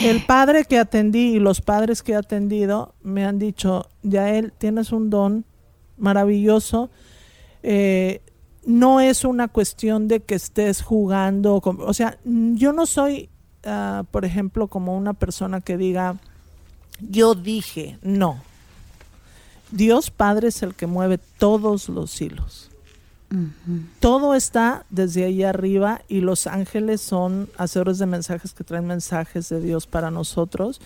El 0.04 0.26
padre 0.26 0.66
que 0.66 0.78
atendí 0.78 1.36
y 1.36 1.38
los 1.38 1.62
padres 1.62 2.02
que 2.02 2.12
he 2.12 2.16
atendido 2.16 2.94
me 3.02 3.24
han 3.24 3.38
dicho, 3.38 3.88
ya 4.02 4.28
él 4.28 4.52
tienes 4.52 4.92
un 4.92 5.08
don 5.08 5.46
maravilloso. 5.96 6.90
Eh, 7.62 8.20
no 8.64 9.00
es 9.00 9.25
una 9.25 9.49
cuestión 9.49 10.09
de 10.09 10.21
que 10.21 10.35
estés 10.35 10.83
jugando, 10.83 11.61
o 11.64 11.95
sea, 11.95 12.19
yo 12.25 12.73
no 12.73 12.87
soy, 12.87 13.28
ah, 13.64 14.04
por 14.11 14.25
ejemplo, 14.25 14.69
como 14.69 14.97
una 14.97 15.14
persona 15.14 15.61
que 15.61 15.76
diga, 15.76 16.16
yo 17.00 17.35
dije, 17.35 17.99
no. 18.02 18.40
Dios 19.71 20.11
Padre 20.11 20.49
es 20.49 20.62
el 20.62 20.75
que 20.75 20.87
mueve 20.87 21.19
todos 21.38 21.88
los 21.88 22.21
hilos. 22.21 22.69
Todo 23.99 24.35
está 24.35 24.85
desde 24.90 25.25
ahí 25.25 25.42
arriba 25.42 26.02
y 26.07 26.21
los 26.21 26.47
ángeles 26.47 27.00
son 27.00 27.49
hacedores 27.57 27.99
de 27.99 28.04
mensajes 28.04 28.52
que 28.52 28.62
traen 28.62 28.87
mensajes 28.87 29.49
de 29.49 29.62
Dios 29.62 29.87
para 29.87 30.11
nosotros 30.11 30.83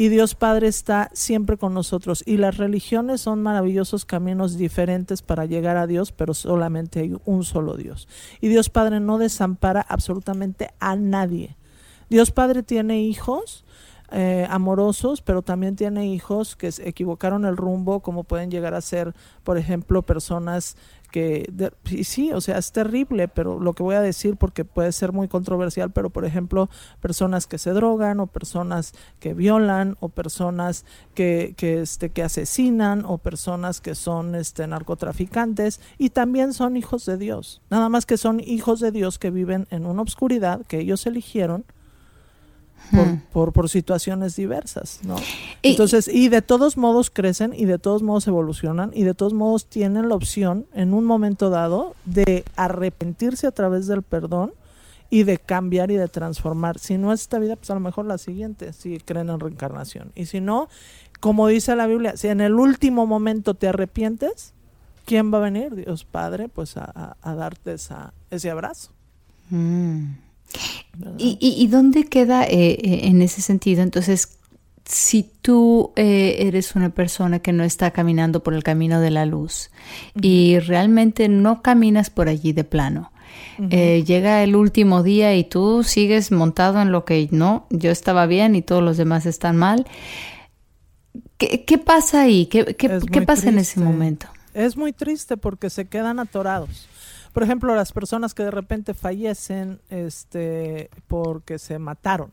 y 0.00 0.10
Dios 0.10 0.36
Padre 0.36 0.68
está 0.68 1.10
siempre 1.12 1.56
con 1.56 1.74
nosotros. 1.74 2.22
Y 2.24 2.36
las 2.36 2.56
religiones 2.56 3.20
son 3.20 3.42
maravillosos 3.42 4.04
caminos 4.04 4.56
diferentes 4.56 5.22
para 5.22 5.44
llegar 5.44 5.76
a 5.76 5.88
Dios, 5.88 6.12
pero 6.12 6.34
solamente 6.34 7.00
hay 7.00 7.16
un 7.24 7.42
solo 7.42 7.76
Dios. 7.76 8.06
Y 8.40 8.46
Dios 8.46 8.70
Padre 8.70 9.00
no 9.00 9.18
desampara 9.18 9.80
absolutamente 9.80 10.70
a 10.78 10.94
nadie. 10.94 11.56
Dios 12.10 12.30
Padre 12.30 12.62
tiene 12.62 13.02
hijos. 13.02 13.64
Eh, 14.10 14.46
amorosos, 14.48 15.20
pero 15.20 15.42
también 15.42 15.76
tiene 15.76 16.06
hijos 16.06 16.56
que 16.56 16.70
equivocaron 16.82 17.44
el 17.44 17.58
rumbo, 17.58 18.00
como 18.00 18.24
pueden 18.24 18.50
llegar 18.50 18.72
a 18.72 18.80
ser, 18.80 19.14
por 19.44 19.58
ejemplo, 19.58 20.00
personas 20.00 20.78
que 21.10 21.50
sí, 22.04 22.32
o 22.32 22.40
sea, 22.40 22.58
es 22.58 22.72
terrible, 22.72 23.28
pero 23.28 23.58
lo 23.58 23.72
que 23.72 23.82
voy 23.82 23.94
a 23.94 24.00
decir 24.00 24.36
porque 24.36 24.64
puede 24.64 24.92
ser 24.92 25.12
muy 25.12 25.28
controversial, 25.28 25.90
pero 25.90 26.10
por 26.10 26.24
ejemplo, 26.24 26.68
personas 27.00 27.46
que 27.46 27.58
se 27.58 27.70
drogan 27.70 28.20
o 28.20 28.26
personas 28.26 28.92
que 29.18 29.34
violan 29.34 29.96
o 30.00 30.08
personas 30.08 30.84
que, 31.14 31.54
que 31.56 31.80
este 31.82 32.10
que 32.10 32.22
asesinan 32.22 33.04
o 33.04 33.18
personas 33.18 33.80
que 33.80 33.94
son 33.94 34.34
este 34.34 34.66
narcotraficantes 34.66 35.80
y 35.98 36.10
también 36.10 36.52
son 36.52 36.76
hijos 36.76 37.06
de 37.06 37.16
Dios. 37.16 37.62
Nada 37.70 37.88
más 37.88 38.06
que 38.06 38.16
son 38.16 38.40
hijos 38.40 38.80
de 38.80 38.92
Dios 38.92 39.18
que 39.18 39.30
viven 39.30 39.66
en 39.70 39.86
una 39.86 40.02
obscuridad 40.02 40.64
que 40.66 40.80
ellos 40.80 41.06
eligieron 41.06 41.64
por, 43.32 43.52
por, 43.52 43.68
situaciones 43.68 44.36
diversas, 44.36 45.00
¿no? 45.02 45.16
Entonces, 45.62 46.08
y 46.08 46.28
de 46.28 46.42
todos 46.42 46.76
modos 46.76 47.10
crecen 47.10 47.52
y 47.54 47.66
de 47.66 47.78
todos 47.78 48.02
modos 48.02 48.26
evolucionan 48.26 48.90
y 48.94 49.02
de 49.02 49.14
todos 49.14 49.34
modos 49.34 49.66
tienen 49.66 50.08
la 50.08 50.14
opción 50.14 50.66
en 50.72 50.94
un 50.94 51.04
momento 51.04 51.50
dado 51.50 51.94
de 52.04 52.44
arrepentirse 52.56 53.46
a 53.46 53.50
través 53.50 53.86
del 53.86 54.02
perdón 54.02 54.52
y 55.10 55.22
de 55.22 55.38
cambiar 55.38 55.90
y 55.90 55.96
de 55.96 56.08
transformar. 56.08 56.78
Si 56.78 56.98
no 56.98 57.12
es 57.12 57.22
esta 57.22 57.38
vida, 57.38 57.56
pues 57.56 57.70
a 57.70 57.74
lo 57.74 57.80
mejor 57.80 58.06
la 58.06 58.18
siguiente, 58.18 58.72
si 58.72 58.98
creen 58.98 59.30
en 59.30 59.40
reencarnación. 59.40 60.12
Y 60.14 60.26
si 60.26 60.40
no, 60.40 60.68
como 61.20 61.48
dice 61.48 61.74
la 61.76 61.86
Biblia, 61.86 62.16
si 62.16 62.28
en 62.28 62.40
el 62.40 62.54
último 62.54 63.06
momento 63.06 63.54
te 63.54 63.68
arrepientes, 63.68 64.52
¿quién 65.04 65.32
va 65.32 65.38
a 65.38 65.42
venir? 65.42 65.74
Dios 65.74 66.04
Padre, 66.04 66.48
pues 66.48 66.76
a, 66.76 67.16
darte 67.22 67.74
esa, 67.74 68.12
ese 68.30 68.50
abrazo. 68.50 68.90
Mm. 69.50 70.27
¿Y, 71.16 71.38
y, 71.40 71.66
dónde 71.68 72.04
queda 72.04 72.44
eh, 72.44 72.70
eh, 72.70 73.00
en 73.04 73.22
ese 73.22 73.40
sentido? 73.40 73.82
Entonces, 73.82 74.36
si 74.84 75.22
tú 75.22 75.92
eh, 75.96 76.36
eres 76.40 76.74
una 76.74 76.90
persona 76.90 77.38
que 77.38 77.52
no 77.52 77.62
está 77.62 77.92
caminando 77.92 78.42
por 78.42 78.54
el 78.54 78.64
camino 78.64 79.00
de 79.00 79.10
la 79.10 79.26
luz 79.26 79.70
y 80.20 80.58
realmente 80.58 81.28
no 81.28 81.62
caminas 81.62 82.10
por 82.10 82.28
allí 82.28 82.52
de 82.52 82.64
plano, 82.64 83.12
llega 83.58 84.42
el 84.42 84.56
último 84.56 85.02
día 85.02 85.36
y 85.36 85.44
tú 85.44 85.82
sigues 85.84 86.32
montado 86.32 86.80
en 86.80 86.90
lo 86.90 87.04
que 87.04 87.28
no, 87.30 87.66
yo 87.70 87.90
estaba 87.90 88.26
bien 88.26 88.54
y 88.54 88.62
todos 88.62 88.82
los 88.82 88.96
demás 88.96 89.26
están 89.26 89.56
mal. 89.56 89.86
¿Qué, 91.36 91.78
pasa 91.78 92.22
ahí? 92.22 92.46
¿Qué, 92.46 92.74
qué 92.76 93.22
pasa 93.22 93.50
en 93.50 93.58
ese 93.58 93.78
momento? 93.80 94.26
Es 94.54 94.76
muy 94.76 94.92
triste 94.92 95.36
porque 95.36 95.70
se 95.70 95.86
quedan 95.86 96.18
atorados 96.18 96.88
por 97.38 97.44
ejemplo, 97.44 97.72
las 97.76 97.92
personas 97.92 98.34
que 98.34 98.42
de 98.42 98.50
repente 98.50 98.94
fallecen 98.94 99.80
este, 99.90 100.90
porque 101.06 101.60
se 101.60 101.78
mataron, 101.78 102.32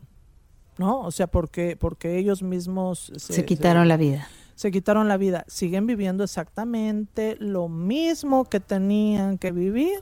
¿no? 0.78 0.98
O 1.02 1.12
sea, 1.12 1.28
porque, 1.28 1.76
porque 1.76 2.18
ellos 2.18 2.42
mismos... 2.42 3.12
Se, 3.16 3.44
quitaron 3.44 3.86
la 3.86 3.96
vida. 3.96 4.26
Se 4.56 4.72
quitaron 4.72 5.06
la 5.06 5.16
vida. 5.16 5.44
Siguen 5.46 5.86
viviendo 5.86 6.24
exactamente 6.24 7.36
lo 7.38 7.68
mismo 7.68 8.46
que 8.46 8.58
tenían 8.58 9.38
que 9.38 9.52
vivir, 9.52 10.00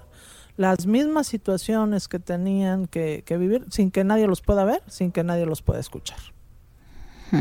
las 0.57 0.87
mismas 0.87 1.27
situaciones 1.27 2.09
que 2.09 2.19
tenían 2.19 2.87
que, 2.87 3.25
que 3.27 3.37
vivir, 3.37 3.67
sin 3.69 3.91
que 3.91 4.05
nadie 4.05 4.27
los 4.27 4.41
pueda 4.41 4.65
ver, 4.65 4.83
sin 4.87 5.13
que 5.13 5.23
nadie 5.23 5.45
los 5.45 5.61
pueda 5.61 5.81
escuchar. 5.81 6.34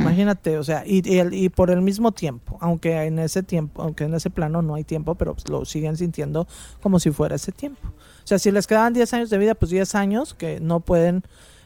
Imagínate, 0.02 0.58
o 0.58 0.64
sea, 0.64 0.84
y, 0.86 1.02
y, 1.06 1.50
por 1.50 1.72
el 1.72 1.82
mismo 1.82 2.12
tiempo, 2.12 2.58
aunque 2.62 3.04
en 3.04 3.20
ese 3.20 3.44
tiempo, 3.44 3.82
aunque 3.82 4.06
en 4.06 4.14
ese 4.14 4.30
plano 4.30 4.62
no 4.62 4.76
hay 4.76 4.84
tiempo, 4.84 5.16
pero 5.16 5.36
lo 5.50 5.66
siguen 5.66 5.98
sintiendo 5.98 6.48
como 6.82 7.00
si 7.00 7.12
fuera 7.12 7.36
ese 7.36 7.52
tiempo. 7.52 7.88
O 7.88 8.28
sea, 8.28 8.40
si 8.40 8.52
les 8.52 8.68
quedaban 8.68 8.94
10 8.94 9.14
años 9.14 9.30
de 9.30 9.38
vida, 9.38 9.56
pues 9.56 9.72
10 9.72 9.96
años 9.96 10.34
que 10.34 10.60
no 10.60 10.80
pueden 10.80 11.24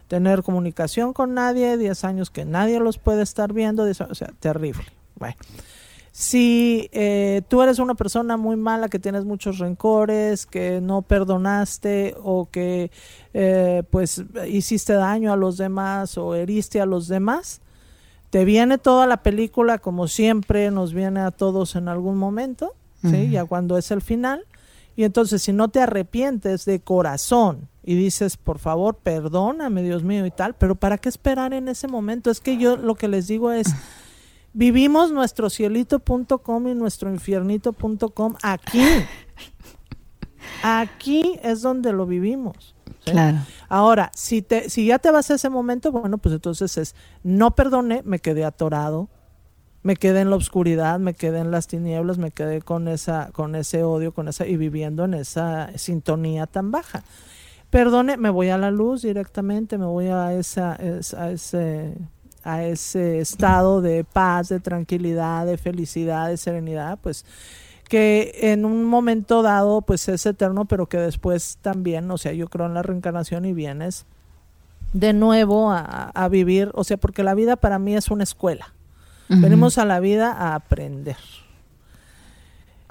tener 0.08 0.44
comunicación 0.44 1.14
con 1.14 1.34
nadie, 1.34 1.78
10 1.78 2.04
años 2.04 2.30
que 2.30 2.46
nadie 2.46 2.80
los 2.80 2.98
puede 2.98 3.22
estar 3.22 3.54
viendo, 3.54 3.84
o 3.84 4.16
sea, 4.16 4.34
terrible. 4.40 4.86
Bueno. 5.16 5.36
Si 6.20 6.90
eh, 6.94 7.44
tú 7.48 7.62
eres 7.62 7.78
una 7.78 7.94
persona 7.94 8.38
muy 8.38 8.56
mala, 8.56 8.90
que 8.90 8.98
tienes 8.98 9.24
muchos 9.24 9.60
rencores, 9.60 10.48
que 10.48 10.82
no 10.82 11.04
perdonaste 11.04 12.16
o 12.24 12.50
que 12.50 12.90
eh, 13.36 13.84
pues 13.92 14.24
hiciste 14.48 14.94
daño 14.94 15.32
a 15.32 15.36
los 15.36 15.58
demás 15.58 16.18
o 16.18 16.34
heriste 16.34 16.82
a 16.82 16.88
los 16.88 17.08
demás, 17.08 17.62
te 18.30 18.46
viene 18.46 18.78
toda 18.78 19.08
la 19.08 19.24
película 19.24 19.78
como 19.78 20.08
siempre 20.08 20.70
nos 20.72 20.94
viene 20.94 21.22
a 21.22 21.32
todos 21.32 21.76
en 21.76 21.88
algún 21.88 22.18
momento, 22.18 22.76
¿sí? 23.02 23.30
Ya 23.30 23.46
cuando 23.46 23.78
es 23.78 23.92
el 23.92 24.02
final. 24.02 24.46
Y 24.96 25.04
entonces 25.04 25.44
si 25.44 25.54
no 25.54 25.70
te 25.70 25.80
arrepientes 25.80 26.66
de 26.66 26.80
corazón 26.80 27.70
y 27.84 27.96
dices, 27.96 28.36
por 28.36 28.60
favor, 28.60 28.96
perdóname, 28.96 29.84
Dios 29.84 30.04
mío 30.04 30.26
y 30.26 30.32
tal, 30.32 30.56
pero 30.56 30.76
¿para 30.76 30.98
qué 30.98 31.08
esperar 31.08 31.54
en 31.54 31.68
ese 31.68 31.88
momento? 31.88 32.30
Es 32.32 32.42
que 32.42 32.58
yo 32.58 32.76
lo 32.76 32.96
que 32.96 33.08
les 33.08 33.28
digo 33.28 33.52
es, 33.52 33.68
vivimos 34.54 35.12
nuestro 35.12 35.50
cielito.com 35.50 36.68
y 36.68 36.74
nuestro 36.74 37.10
infiernito.com 37.12 38.36
aquí. 38.42 38.82
Aquí 40.63 41.39
es 41.44 41.62
donde 41.62 41.94
lo 41.94 42.06
vivimos. 42.06 42.75
Claro. 43.04 43.38
Ahora, 43.70 44.12
si, 44.13 44.42
te, 44.42 44.70
si 44.70 44.88
ya 44.88 45.00
te 45.00 45.12
vas 45.12 45.32
a 45.32 45.36
ese 45.36 45.50
momento, 45.50 45.92
bueno, 45.92 46.18
pues 46.18 46.36
entonces 46.36 46.77
es, 46.77 46.96
no 47.24 47.51
perdone, 47.56 48.01
me 48.04 48.20
quedé 48.20 48.44
atorado, 48.44 49.10
me 49.84 49.96
quedé 49.96 50.22
en 50.22 50.30
la 50.30 50.36
oscuridad, 50.36 51.00
me 51.00 51.13
quedé 51.13 51.39
en 51.39 51.51
las 51.51 51.68
tinieblas, 51.68 52.18
me 52.18 52.32
quedé 52.32 52.62
con 52.62 52.88
esa, 52.88 53.30
con 53.32 53.56
ese 53.56 53.84
odio, 53.84 54.13
con 54.13 54.27
esa, 54.27 54.46
y 54.46 54.58
viviendo 54.58 55.06
en 55.06 55.13
esa 55.13 55.70
sintonía 55.77 56.48
tan 56.48 56.72
baja. 56.72 57.04
Perdone, 57.70 58.18
me 58.18 58.30
voy 58.30 58.50
a 58.50 58.58
la 58.58 58.72
luz 58.72 59.04
directamente, 59.04 59.77
me 59.77 59.86
voy 59.86 60.08
a 60.08 60.34
esa, 60.34 60.74
a 60.74 61.30
ese 61.32 61.96
a 62.48 62.63
ese 62.63 63.20
estado 63.20 63.82
de 63.82 64.06
paz, 64.06 64.48
de 64.48 64.62
tranquilidad, 64.62 65.46
de 65.46 65.58
felicidad, 65.58 66.30
de 66.30 66.38
serenidad, 66.38 66.98
pues 67.01 67.25
que 67.88 68.34
en 68.51 68.65
un 68.65 68.86
momento 68.86 69.41
dado 69.41 69.82
pues 69.82 70.08
es 70.10 70.25
eterno, 70.25 70.65
pero 70.65 70.88
que 70.88 70.98
después 70.98 71.58
también, 71.62 72.10
o 72.12 72.17
sea, 72.17 72.34
yo 72.34 72.48
creo 72.48 72.65
en 72.65 72.74
la 72.74 72.84
reencarnación 72.84 73.46
y 73.46 73.53
vienes 73.53 74.06
de 74.94 75.13
nuevo 75.13 75.72
a, 75.72 76.27
vivir, 76.29 76.72
o 76.74 76.84
sea, 76.84 76.98
porque 76.98 77.24
la 77.24 77.36
vida 77.36 77.56
para 77.56 77.79
mí 77.79 77.96
es 77.96 78.10
una 78.10 78.24
escuela. 78.24 78.74
Venimos 79.29 79.77
a 79.77 79.84
la 79.84 80.00
vida 80.00 80.32
a 80.32 80.56
aprender. 80.56 81.17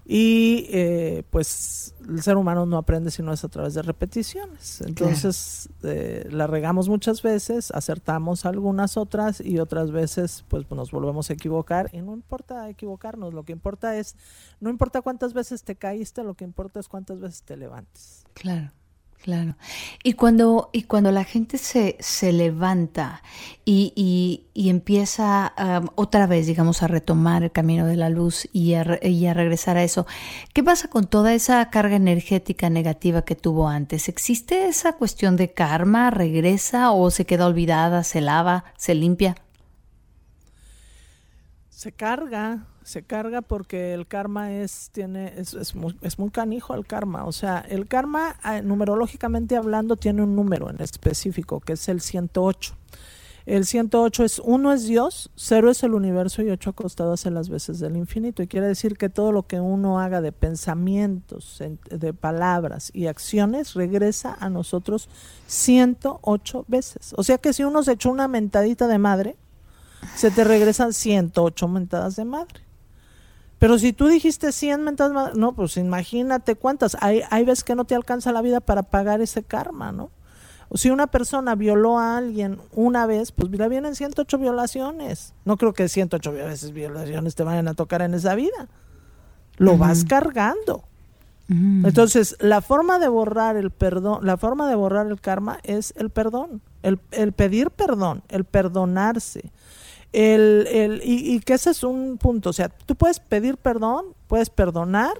Y 0.08 0.68
eh, 0.70 1.24
pues 1.30 1.94
el 2.08 2.22
ser 2.22 2.36
humano 2.36 2.64
no 2.64 2.78
aprende 2.78 3.10
si 3.10 3.22
no 3.22 3.32
es 3.32 3.42
a 3.42 3.48
través 3.48 3.74
de 3.74 3.82
repeticiones. 3.82 4.80
Entonces 4.82 5.68
eh, 5.82 6.28
la 6.30 6.46
regamos 6.46 6.88
muchas 6.88 7.22
veces, 7.22 7.72
acertamos 7.72 8.46
algunas 8.46 8.96
otras 8.96 9.40
y 9.40 9.58
otras 9.58 9.90
veces 9.90 10.44
pues 10.48 10.70
nos 10.70 10.92
volvemos 10.92 11.28
a 11.30 11.32
equivocar 11.32 11.90
y 11.92 12.02
no 12.02 12.12
importa 12.12 12.68
equivocarnos, 12.68 13.34
lo 13.34 13.42
que 13.42 13.50
importa 13.50 13.96
es, 13.96 14.14
no 14.60 14.70
importa 14.70 15.02
cuántas 15.02 15.34
veces 15.34 15.64
te 15.64 15.74
caíste, 15.74 16.22
lo 16.22 16.34
que 16.34 16.44
importa 16.44 16.78
es 16.78 16.86
cuántas 16.86 17.18
veces 17.18 17.42
te 17.42 17.56
levantes. 17.56 18.24
Claro. 18.34 18.70
Claro. 19.22 19.56
Y 20.04 20.12
cuando, 20.12 20.70
y 20.72 20.82
cuando 20.82 21.10
la 21.10 21.24
gente 21.24 21.58
se, 21.58 21.96
se 21.98 22.32
levanta 22.32 23.22
y, 23.64 23.92
y, 24.54 24.70
empieza 24.70 25.52
um, 25.58 25.88
otra 25.96 26.28
vez, 26.28 26.46
digamos, 26.46 26.84
a 26.84 26.86
retomar 26.86 27.42
el 27.42 27.50
camino 27.50 27.86
de 27.86 27.96
la 27.96 28.08
luz 28.08 28.48
y 28.52 28.74
a, 28.74 29.00
y 29.02 29.26
a 29.26 29.34
regresar 29.34 29.78
a 29.78 29.82
eso, 29.82 30.06
¿qué 30.52 30.62
pasa 30.62 30.88
con 30.88 31.08
toda 31.08 31.34
esa 31.34 31.68
carga 31.70 31.96
energética 31.96 32.70
negativa 32.70 33.22
que 33.22 33.34
tuvo 33.34 33.68
antes? 33.68 34.08
¿Existe 34.08 34.68
esa 34.68 34.92
cuestión 34.92 35.36
de 35.36 35.52
karma? 35.52 36.10
¿Regresa 36.10 36.92
o 36.92 37.10
se 37.10 37.26
queda 37.26 37.46
olvidada, 37.46 38.04
se 38.04 38.20
lava, 38.20 38.64
se 38.76 38.94
limpia? 38.94 39.34
Se 41.68 41.90
carga, 41.90 42.64
se 42.86 43.02
carga 43.02 43.42
porque 43.42 43.94
el 43.94 44.06
karma 44.06 44.52
es 44.52 44.90
tiene 44.92 45.34
es, 45.36 45.54
es, 45.54 45.74
muy, 45.74 45.98
es, 46.02 46.20
muy, 46.20 46.30
canijo 46.30 46.72
el 46.74 46.86
karma 46.86 47.24
o 47.24 47.32
sea 47.32 47.58
el 47.68 47.88
karma 47.88 48.36
ah, 48.44 48.62
numerológicamente 48.62 49.56
hablando 49.56 49.96
tiene 49.96 50.22
un 50.22 50.36
número 50.36 50.70
en 50.70 50.80
específico 50.80 51.58
que 51.58 51.72
es 51.72 51.88
el 51.88 52.00
108 52.00 52.76
el 53.44 53.64
108 53.64 54.24
es 54.24 54.38
uno 54.40 54.72
es 54.72 54.86
Dios, 54.86 55.30
cero 55.36 55.70
es 55.70 55.84
el 55.84 55.94
universo 55.94 56.42
y 56.42 56.50
ocho 56.50 56.70
acostados 56.70 57.26
en 57.26 57.34
las 57.34 57.48
veces 57.48 57.78
del 57.78 57.96
infinito. 57.96 58.42
Y 58.42 58.48
quiere 58.48 58.66
decir 58.66 58.98
que 58.98 59.08
todo 59.08 59.30
lo 59.30 59.44
que 59.44 59.60
uno 59.60 60.00
haga 60.00 60.20
de 60.20 60.32
pensamientos, 60.32 61.62
de 61.88 62.12
palabras 62.12 62.90
y 62.92 63.06
acciones 63.06 63.74
regresa 63.74 64.36
a 64.40 64.50
nosotros 64.50 65.08
108 65.46 66.64
veces. 66.66 67.14
O 67.16 67.22
sea 67.22 67.38
que 67.38 67.52
si 67.52 67.62
uno 67.62 67.84
se 67.84 67.92
echó 67.92 68.10
una 68.10 68.26
mentadita 68.26 68.88
de 68.88 68.98
madre, 68.98 69.36
se 70.16 70.32
te 70.32 70.42
regresan 70.42 70.92
108 70.92 71.68
mentadas 71.68 72.16
de 72.16 72.24
madre. 72.24 72.65
Pero 73.58 73.78
si 73.78 73.92
tú 73.92 74.08
dijiste 74.08 74.52
100 74.52 74.84
mentadas, 74.84 75.34
no, 75.34 75.52
pues 75.54 75.76
imagínate 75.76 76.56
cuántas. 76.56 76.96
Hay, 77.00 77.22
hay 77.30 77.44
veces 77.44 77.64
que 77.64 77.74
no 77.74 77.84
te 77.84 77.94
alcanza 77.94 78.32
la 78.32 78.42
vida 78.42 78.60
para 78.60 78.82
pagar 78.82 79.20
ese 79.20 79.42
karma, 79.42 79.92
¿no? 79.92 80.10
O 80.68 80.76
si 80.76 80.90
una 80.90 81.06
persona 81.06 81.54
violó 81.54 81.98
a 81.98 82.16
alguien 82.16 82.58
una 82.72 83.06
vez, 83.06 83.32
pues 83.32 83.48
mira, 83.50 83.68
vienen 83.68 83.94
108 83.94 84.38
violaciones. 84.38 85.32
No 85.44 85.56
creo 85.56 85.72
que 85.72 85.88
108 85.88 86.32
veces 86.32 86.72
violaciones 86.72 87.34
te 87.34 87.44
vayan 87.44 87.68
a 87.68 87.74
tocar 87.74 88.02
en 88.02 88.14
esa 88.14 88.34
vida. 88.34 88.68
Lo 89.58 89.78
vas 89.78 90.04
cargando. 90.04 90.84
Entonces, 91.48 92.36
la 92.40 92.60
forma 92.60 92.98
de 92.98 93.06
borrar 93.06 93.56
el 93.56 93.70
perdón, 93.70 94.26
la 94.26 94.36
forma 94.36 94.68
de 94.68 94.74
borrar 94.74 95.06
el 95.06 95.20
karma 95.20 95.60
es 95.62 95.94
el 95.96 96.10
perdón, 96.10 96.60
el, 96.82 96.98
el 97.12 97.32
pedir 97.32 97.70
perdón, 97.70 98.24
el 98.28 98.44
perdonarse, 98.44 99.52
el, 100.12 100.66
el, 100.70 101.00
y, 101.04 101.40
que 101.40 101.54
ese 101.54 101.70
es 101.70 101.82
un 101.82 102.18
punto, 102.18 102.50
o 102.50 102.52
sea, 102.52 102.68
tú 102.68 102.94
puedes 102.94 103.20
pedir 103.20 103.56
perdón, 103.56 104.06
puedes 104.28 104.50
perdonar, 104.50 105.12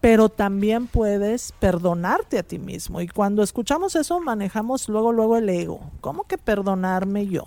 pero 0.00 0.28
también 0.28 0.86
puedes 0.86 1.52
perdonarte 1.52 2.38
a 2.38 2.42
ti 2.42 2.58
mismo. 2.58 3.00
Y 3.00 3.08
cuando 3.08 3.42
escuchamos 3.42 3.96
eso, 3.96 4.20
manejamos 4.20 4.88
luego, 4.88 5.12
luego 5.12 5.36
el 5.36 5.48
ego. 5.48 5.80
¿Cómo 6.00 6.24
que 6.24 6.38
perdonarme 6.38 7.26
yo? 7.26 7.44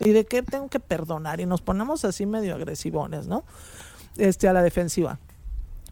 ¿Y 0.00 0.10
de 0.10 0.24
qué 0.24 0.42
tengo 0.42 0.68
que 0.68 0.80
perdonar? 0.80 1.40
Y 1.40 1.46
nos 1.46 1.60
ponemos 1.60 2.04
así 2.04 2.26
medio 2.26 2.54
agresivones, 2.54 3.28
¿no? 3.28 3.44
Este, 4.16 4.48
a 4.48 4.52
la 4.52 4.62
defensiva. 4.62 5.20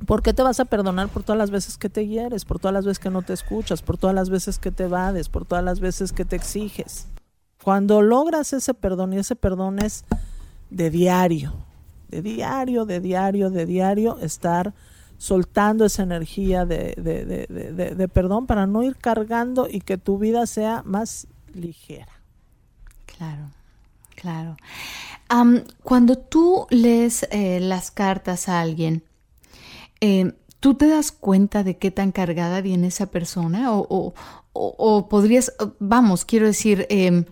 ¿Por 0.07 0.23
qué 0.23 0.33
te 0.33 0.43
vas 0.43 0.59
a 0.59 0.65
perdonar 0.65 1.09
por 1.09 1.23
todas 1.23 1.39
las 1.39 1.51
veces 1.51 1.79
que 1.79 1.89
te 1.89 2.07
hieres, 2.07 2.45
por 2.45 2.59
todas 2.59 2.73
las 2.73 2.85
veces 2.85 2.99
que 2.99 3.11
no 3.11 3.23
te 3.23 3.35
escuchas, 3.35 3.83
por 3.83 3.99
todas 3.99 4.17
las 4.17 4.31
veces 4.31 4.59
que 4.59 4.71
te 4.73 4.87
vades, 4.87 5.29
por 5.29 5.45
todas 5.45 5.63
las 5.63 5.79
veces 5.79 6.13
que 6.13 6.25
te 6.25 6.35
exiges? 6.35 7.07
Cuando 7.62 8.03
logras 8.03 8.53
ese 8.53 8.75
perdón, 8.75 9.12
y 9.12 9.18
ese 9.18 9.37
perdón 9.37 9.79
es 9.79 10.05
de 10.70 10.90
diario, 10.90 11.55
de 12.09 12.22
diario, 12.22 12.85
de 12.85 13.01
diario, 13.01 13.51
de 13.51 13.66
diario, 13.66 14.18
estar 14.18 14.75
soltando 15.16 15.85
esa 15.85 16.03
energía 16.03 16.66
de, 16.66 18.11
perdón 18.12 18.46
para 18.46 18.66
no 18.66 18.83
ir 18.83 18.96
cargando 18.96 19.68
y 19.70 19.81
que 19.81 19.96
tu 19.96 20.18
vida 20.18 20.46
sea 20.46 20.83
más 20.85 21.29
ligera. 21.55 22.09
Claro, 23.07 23.51
claro. 24.16 24.57
cuando 25.85 26.18
tú 26.18 26.66
lees 26.70 27.29
eh, 27.31 27.61
las 27.61 27.92
cartas 27.92 28.48
a 28.48 28.61
alguien, 28.61 29.05
eh, 30.01 30.33
¿tú 30.59 30.75
te 30.75 30.88
das 30.88 31.12
cuenta 31.12 31.62
de 31.62 31.77
qué 31.77 31.92
tan 31.92 32.11
cargada 32.11 32.61
viene 32.61 32.88
esa 32.88 33.07
persona? 33.07 33.68
O, 33.70 34.14
podrías, 35.09 35.53
vamos, 35.79 36.25
quiero 36.25 36.46
decir, 36.46 36.87
eh, 36.90 37.25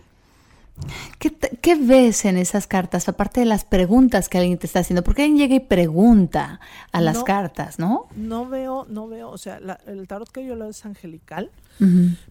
¿Qué, 1.18 1.74
ves 1.76 2.24
en 2.24 2.36
esas 2.36 2.66
cartas, 2.66 3.08
aparte 3.08 3.40
de 3.40 3.46
las 3.46 3.64
preguntas 3.64 4.28
que 4.28 4.38
alguien 4.38 4.58
te 4.58 4.66
está 4.66 4.80
haciendo? 4.80 5.02
Porque 5.02 5.22
alguien 5.22 5.38
llega 5.38 5.54
y 5.54 5.60
pregunta 5.60 6.60
a 6.92 7.00
las 7.00 7.22
cartas, 7.22 7.78
¿no? 7.78 8.08
No 8.16 8.48
veo, 8.48 8.86
no 8.88 9.08
veo, 9.08 9.30
o 9.30 9.38
sea, 9.38 9.60
el 9.86 10.08
tarot 10.08 10.30
que 10.30 10.44
yo 10.44 10.56
leo 10.56 10.68
es 10.68 10.84
angelical, 10.86 11.50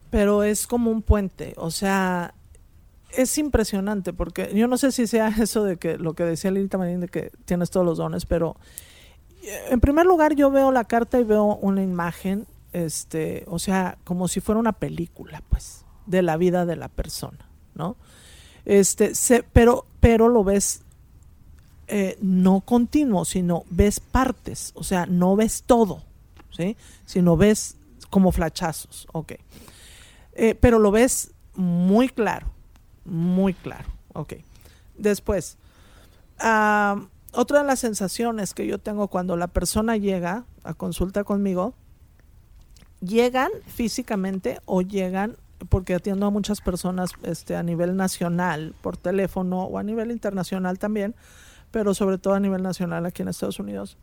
pero 0.09 0.43
es 0.43 0.67
como 0.67 0.91
un 0.91 1.01
puente, 1.01 1.53
o 1.57 1.71
sea, 1.71 2.33
es 3.11 3.37
impresionante 3.37 4.13
porque 4.13 4.51
yo 4.53 4.67
no 4.67 4.77
sé 4.77 4.91
si 4.91 5.07
sea 5.07 5.27
eso 5.39 5.63
de 5.63 5.77
que 5.77 5.97
lo 5.97 6.13
que 6.13 6.23
decía 6.23 6.51
Lilita 6.51 6.77
Marín 6.77 7.01
de 7.01 7.07
que 7.07 7.31
tienes 7.45 7.69
todos 7.69 7.85
los 7.85 7.97
dones, 7.97 8.25
pero 8.25 8.57
eh, 9.43 9.65
en 9.69 9.79
primer 9.79 10.05
lugar 10.05 10.35
yo 10.35 10.51
veo 10.51 10.71
la 10.71 10.83
carta 10.83 11.19
y 11.19 11.23
veo 11.23 11.55
una 11.57 11.81
imagen, 11.81 12.45
este, 12.73 13.45
o 13.47 13.59
sea, 13.59 13.97
como 14.03 14.27
si 14.27 14.41
fuera 14.41 14.59
una 14.59 14.73
película, 14.73 15.41
pues, 15.49 15.85
de 16.05 16.21
la 16.21 16.37
vida 16.37 16.65
de 16.65 16.75
la 16.75 16.89
persona, 16.89 17.49
¿no? 17.75 17.95
Este, 18.65 19.13
pero, 19.53 19.85
pero 19.99 20.27
lo 20.27 20.43
ves 20.43 20.81
eh, 21.91 22.19
no 22.21 22.61
continuo, 22.61 23.25
sino 23.25 23.63
ves 23.71 23.99
partes, 23.99 24.73
o 24.75 24.83
sea, 24.83 25.07
no 25.07 25.35
ves 25.35 25.63
todo, 25.65 26.03
¿sí? 26.51 26.77
Sino 27.05 27.35
ves 27.35 27.77
como 28.11 28.31
flachazos, 28.31 29.07
ok. 29.11 29.33
Eh, 30.33 30.53
pero 30.53 30.77
lo 30.77 30.91
ves 30.91 31.31
muy 31.55 32.07
claro, 32.07 32.45
muy 33.05 33.55
claro, 33.55 33.87
ok. 34.13 34.33
Después, 34.99 35.57
otra 36.37 37.59
de 37.59 37.65
las 37.65 37.79
sensaciones 37.79 38.53
que 38.53 38.67
yo 38.67 38.77
tengo 38.77 39.07
cuando 39.07 39.35
la 39.35 39.47
persona 39.47 39.97
llega 39.97 40.45
a 40.63 40.75
consulta 40.75 41.23
conmigo, 41.23 41.73
llegan 43.01 43.49
físicamente 43.65 44.59
o 44.65 44.83
llegan 44.83 45.37
porque 45.67 45.95
atiendo 45.95 46.25
a 46.25 46.29
muchas 46.29 46.61
personas 46.61 47.11
este, 47.23 47.55
a 47.55 47.63
nivel 47.63 47.97
nacional 47.97 48.73
por 48.81 48.97
teléfono 48.97 49.63
o 49.63 49.77
a 49.77 49.83
nivel 49.83 50.11
internacional 50.11 50.79
también, 50.79 51.15
pero 51.71 51.93
sobre 51.93 52.17
todo 52.17 52.33
a 52.33 52.39
nivel 52.39 52.63
nacional 52.63 53.05
aquí 53.05 53.21
en 53.21 53.27
Estados 53.27 53.59
Unidos. 53.59 53.97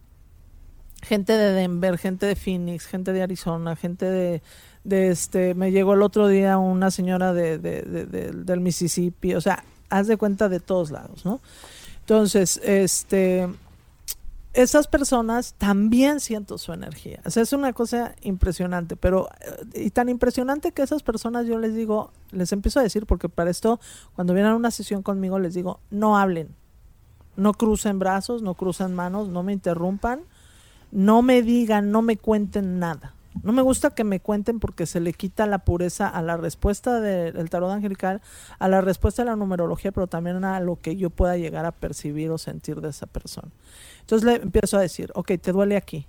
Gente 1.02 1.32
de 1.32 1.52
Denver, 1.52 1.98
gente 1.98 2.26
de 2.26 2.36
Phoenix, 2.36 2.86
gente 2.86 3.12
de 3.12 3.22
Arizona, 3.22 3.76
gente 3.76 4.06
de, 4.06 4.42
de 4.84 5.08
este, 5.08 5.54
me 5.54 5.70
llegó 5.70 5.94
el 5.94 6.02
otro 6.02 6.28
día 6.28 6.58
una 6.58 6.90
señora 6.90 7.32
de, 7.32 7.58
de, 7.58 7.82
del 7.82 8.60
Mississippi, 8.60 9.34
o 9.34 9.40
sea, 9.40 9.64
haz 9.88 10.06
de 10.06 10.16
cuenta 10.16 10.48
de 10.48 10.60
todos 10.60 10.90
lados, 10.90 11.24
¿no? 11.24 11.40
Entonces, 12.00 12.60
este, 12.64 13.48
esas 14.56 14.88
personas 14.88 15.54
también 15.58 16.18
siento 16.18 16.56
su 16.56 16.72
energía. 16.72 17.20
O 17.26 17.30
sea, 17.30 17.42
es 17.42 17.52
una 17.52 17.74
cosa 17.74 18.14
impresionante, 18.22 18.96
pero 18.96 19.28
eh, 19.74 19.84
y 19.84 19.90
tan 19.90 20.08
impresionante 20.08 20.72
que 20.72 20.82
esas 20.82 21.02
personas 21.02 21.46
yo 21.46 21.58
les 21.58 21.74
digo, 21.74 22.10
les 22.30 22.52
empiezo 22.52 22.80
a 22.80 22.82
decir, 22.82 23.04
porque 23.04 23.28
para 23.28 23.50
esto, 23.50 23.78
cuando 24.14 24.32
vienen 24.32 24.52
a 24.52 24.56
una 24.56 24.70
sesión 24.70 25.02
conmigo, 25.02 25.38
les 25.38 25.52
digo, 25.52 25.80
no 25.90 26.16
hablen, 26.16 26.48
no 27.36 27.52
crucen 27.52 27.98
brazos, 27.98 28.40
no 28.40 28.54
crucen 28.54 28.94
manos, 28.94 29.28
no 29.28 29.42
me 29.42 29.52
interrumpan, 29.52 30.22
no 30.90 31.20
me 31.20 31.42
digan, 31.42 31.90
no 31.90 32.00
me 32.00 32.16
cuenten 32.16 32.78
nada. 32.78 33.12
No 33.42 33.52
me 33.52 33.62
gusta 33.62 33.90
que 33.90 34.04
me 34.04 34.20
cuenten 34.20 34.60
porque 34.60 34.86
se 34.86 35.00
le 35.00 35.12
quita 35.12 35.46
la 35.46 35.58
pureza 35.58 36.08
a 36.08 36.22
la 36.22 36.36
respuesta 36.36 37.00
del 37.00 37.50
tarot 37.50 37.70
angelical, 37.70 38.22
a 38.58 38.68
la 38.68 38.80
respuesta 38.80 39.22
de 39.22 39.30
la 39.30 39.36
numerología, 39.36 39.92
pero 39.92 40.06
también 40.06 40.44
a 40.44 40.60
lo 40.60 40.76
que 40.76 40.96
yo 40.96 41.10
pueda 41.10 41.36
llegar 41.36 41.66
a 41.66 41.72
percibir 41.72 42.30
o 42.30 42.38
sentir 42.38 42.80
de 42.80 42.90
esa 42.90 43.06
persona. 43.06 43.50
Entonces 44.00 44.26
le 44.26 44.34
empiezo 44.42 44.78
a 44.78 44.80
decir, 44.80 45.10
ok, 45.14 45.32
te 45.40 45.52
duele 45.52 45.76
aquí, 45.76 46.06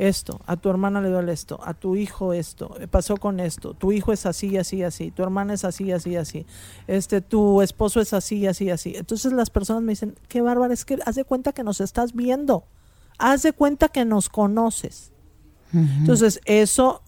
esto, 0.00 0.40
a 0.46 0.56
tu 0.56 0.70
hermana 0.70 1.02
le 1.02 1.10
duele 1.10 1.32
esto, 1.32 1.60
a 1.62 1.74
tu 1.74 1.94
hijo 1.94 2.32
esto, 2.32 2.74
eh, 2.80 2.88
pasó 2.88 3.18
con 3.18 3.38
esto, 3.38 3.74
tu 3.74 3.92
hijo 3.92 4.12
es 4.12 4.24
así, 4.24 4.56
así, 4.56 4.82
así, 4.82 5.10
tu 5.10 5.22
hermana 5.22 5.52
es 5.52 5.64
así, 5.64 5.92
así, 5.92 6.16
así, 6.16 6.46
este, 6.86 7.20
tu 7.20 7.60
esposo 7.60 8.00
es 8.00 8.14
así, 8.14 8.46
así, 8.46 8.70
así. 8.70 8.94
Entonces 8.96 9.32
las 9.32 9.50
personas 9.50 9.82
me 9.82 9.92
dicen, 9.92 10.16
qué 10.28 10.40
bárbaro, 10.40 10.72
es 10.72 10.86
que 10.86 10.98
haz 11.04 11.16
de 11.16 11.24
cuenta 11.24 11.52
que 11.52 11.64
nos 11.64 11.82
estás 11.82 12.14
viendo, 12.14 12.64
haz 13.18 13.42
de 13.42 13.52
cuenta 13.52 13.88
que 13.88 14.06
nos 14.06 14.30
conoces. 14.30 15.12
Entonces 15.72 16.40
eso 16.44 17.02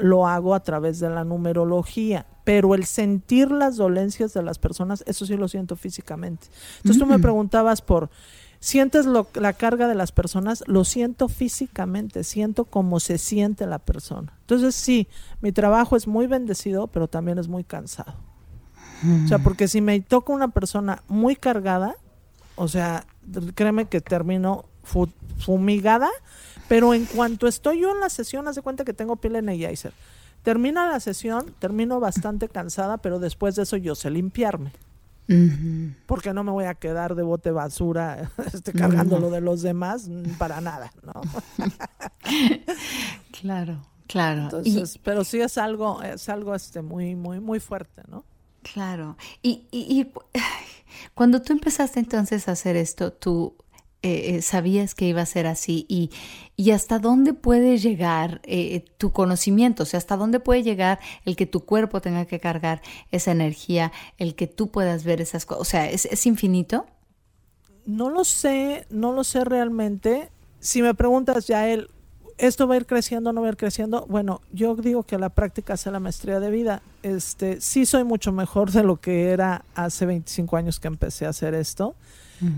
lo 0.00 0.26
hago 0.26 0.54
a 0.54 0.60
través 0.60 0.98
de 0.98 1.10
la 1.10 1.24
numerología, 1.24 2.26
pero 2.44 2.74
el 2.74 2.84
sentir 2.84 3.50
las 3.50 3.76
dolencias 3.76 4.32
de 4.34 4.42
las 4.42 4.58
personas, 4.58 5.04
eso 5.06 5.26
sí 5.26 5.36
lo 5.36 5.48
siento 5.48 5.76
físicamente. 5.76 6.48
Entonces 6.78 6.98
tú 6.98 7.06
me 7.06 7.18
mm. 7.18 7.22
preguntabas 7.22 7.82
por 7.82 8.10
sientes 8.60 9.06
la 9.06 9.52
carga 9.52 9.88
de 9.88 9.94
las 9.94 10.12
personas, 10.12 10.62
lo 10.66 10.84
siento 10.84 11.28
físicamente, 11.28 12.22
siento 12.24 12.64
cómo 12.64 13.00
se 13.00 13.18
siente 13.18 13.66
la 13.66 13.80
persona. 13.80 14.32
Entonces 14.42 14.74
sí, 14.74 15.08
mi 15.40 15.52
trabajo 15.52 15.96
es 15.96 16.06
muy 16.06 16.26
bendecido, 16.28 16.86
pero 16.86 17.08
también 17.08 17.38
es 17.38 17.48
muy 17.48 17.64
cansado. 17.64 18.14
O 19.24 19.26
sea, 19.26 19.40
porque 19.40 19.66
si 19.66 19.80
me 19.80 20.00
toca 20.00 20.32
una 20.32 20.52
persona 20.52 21.02
muy 21.08 21.34
cargada, 21.34 21.96
o 22.54 22.68
sea, 22.68 23.04
créeme 23.56 23.86
que 23.86 24.00
termino 24.00 24.66
fumigada, 25.38 26.08
pero 26.68 26.94
en 26.94 27.04
cuanto 27.06 27.46
estoy 27.46 27.80
yo 27.80 27.90
en 27.90 28.00
la 28.00 28.08
sesión, 28.08 28.48
haz 28.48 28.56
de 28.56 28.62
cuenta 28.62 28.84
que 28.84 28.92
tengo 28.92 29.16
piel 29.16 29.36
energizer. 29.36 29.92
Termina 30.42 30.88
la 30.88 31.00
sesión, 31.00 31.54
termino 31.58 32.00
bastante 32.00 32.48
cansada, 32.48 32.98
pero 32.98 33.18
después 33.18 33.54
de 33.54 33.62
eso 33.62 33.76
yo 33.76 33.94
sé 33.94 34.10
limpiarme 34.10 34.72
porque 36.06 36.32
no 36.32 36.44
me 36.44 36.50
voy 36.50 36.64
a 36.64 36.74
quedar 36.74 37.14
de 37.14 37.22
bote 37.22 37.50
basura 37.50 38.30
este, 38.52 38.72
cargando 38.72 39.18
lo 39.18 39.30
de 39.30 39.40
los 39.40 39.62
demás 39.62 40.08
mm, 40.08 40.32
para 40.38 40.60
nada, 40.60 40.92
¿no? 41.02 41.20
claro, 43.40 43.86
claro. 44.06 44.42
Entonces, 44.42 44.98
pero 45.02 45.24
sí 45.24 45.40
es 45.40 45.58
algo, 45.58 46.02
es 46.02 46.28
algo 46.28 46.54
este 46.54 46.82
muy, 46.82 47.14
muy, 47.14 47.40
muy 47.40 47.60
fuerte, 47.60 48.02
¿no? 48.08 48.24
Claro. 48.62 49.16
Y, 49.42 49.66
y, 49.70 50.00
y 50.00 50.12
cuando 51.14 51.40
tú 51.40 51.52
empezaste 51.52 52.00
entonces 52.00 52.48
a 52.48 52.52
hacer 52.52 52.76
esto, 52.76 53.12
tú 53.12 53.54
eh, 54.02 54.36
eh, 54.36 54.42
sabías 54.42 54.94
que 54.94 55.06
iba 55.06 55.22
a 55.22 55.26
ser 55.26 55.46
así 55.46 55.86
y, 55.88 56.10
y 56.56 56.72
hasta 56.72 56.98
dónde 56.98 57.34
puede 57.34 57.78
llegar 57.78 58.40
eh, 58.42 58.84
tu 58.98 59.12
conocimiento, 59.12 59.84
o 59.84 59.86
sea, 59.86 59.98
hasta 59.98 60.16
dónde 60.16 60.40
puede 60.40 60.64
llegar 60.64 60.98
el 61.24 61.36
que 61.36 61.46
tu 61.46 61.64
cuerpo 61.64 62.00
tenga 62.00 62.24
que 62.24 62.40
cargar 62.40 62.82
esa 63.12 63.30
energía, 63.30 63.92
el 64.18 64.34
que 64.34 64.48
tú 64.48 64.72
puedas 64.72 65.04
ver 65.04 65.20
esas 65.20 65.46
cosas, 65.46 65.60
o 65.60 65.64
sea, 65.64 65.88
¿es, 65.88 66.06
¿es 66.06 66.26
infinito? 66.26 66.86
No 67.86 68.10
lo 68.10 68.24
sé, 68.24 68.86
no 68.90 69.12
lo 69.12 69.22
sé 69.24 69.44
realmente. 69.44 70.30
Si 70.58 70.82
me 70.82 70.94
preguntas 70.94 71.46
ya 71.46 71.68
él, 71.68 71.88
¿esto 72.38 72.66
va 72.66 72.74
a 72.74 72.78
ir 72.78 72.86
creciendo, 72.86 73.32
no 73.32 73.40
va 73.40 73.48
a 73.48 73.50
ir 73.50 73.56
creciendo? 73.56 74.06
Bueno, 74.08 74.40
yo 74.52 74.74
digo 74.74 75.04
que 75.04 75.16
la 75.16 75.28
práctica 75.28 75.74
hace 75.74 75.92
la 75.92 76.00
maestría 76.00 76.40
de 76.40 76.50
vida. 76.50 76.82
Este, 77.04 77.60
sí 77.60 77.86
soy 77.86 78.02
mucho 78.02 78.32
mejor 78.32 78.72
de 78.72 78.82
lo 78.82 79.00
que 79.00 79.30
era 79.30 79.64
hace 79.74 80.06
25 80.06 80.56
años 80.56 80.80
que 80.80 80.88
empecé 80.88 81.26
a 81.26 81.30
hacer 81.30 81.54
esto. 81.54 81.94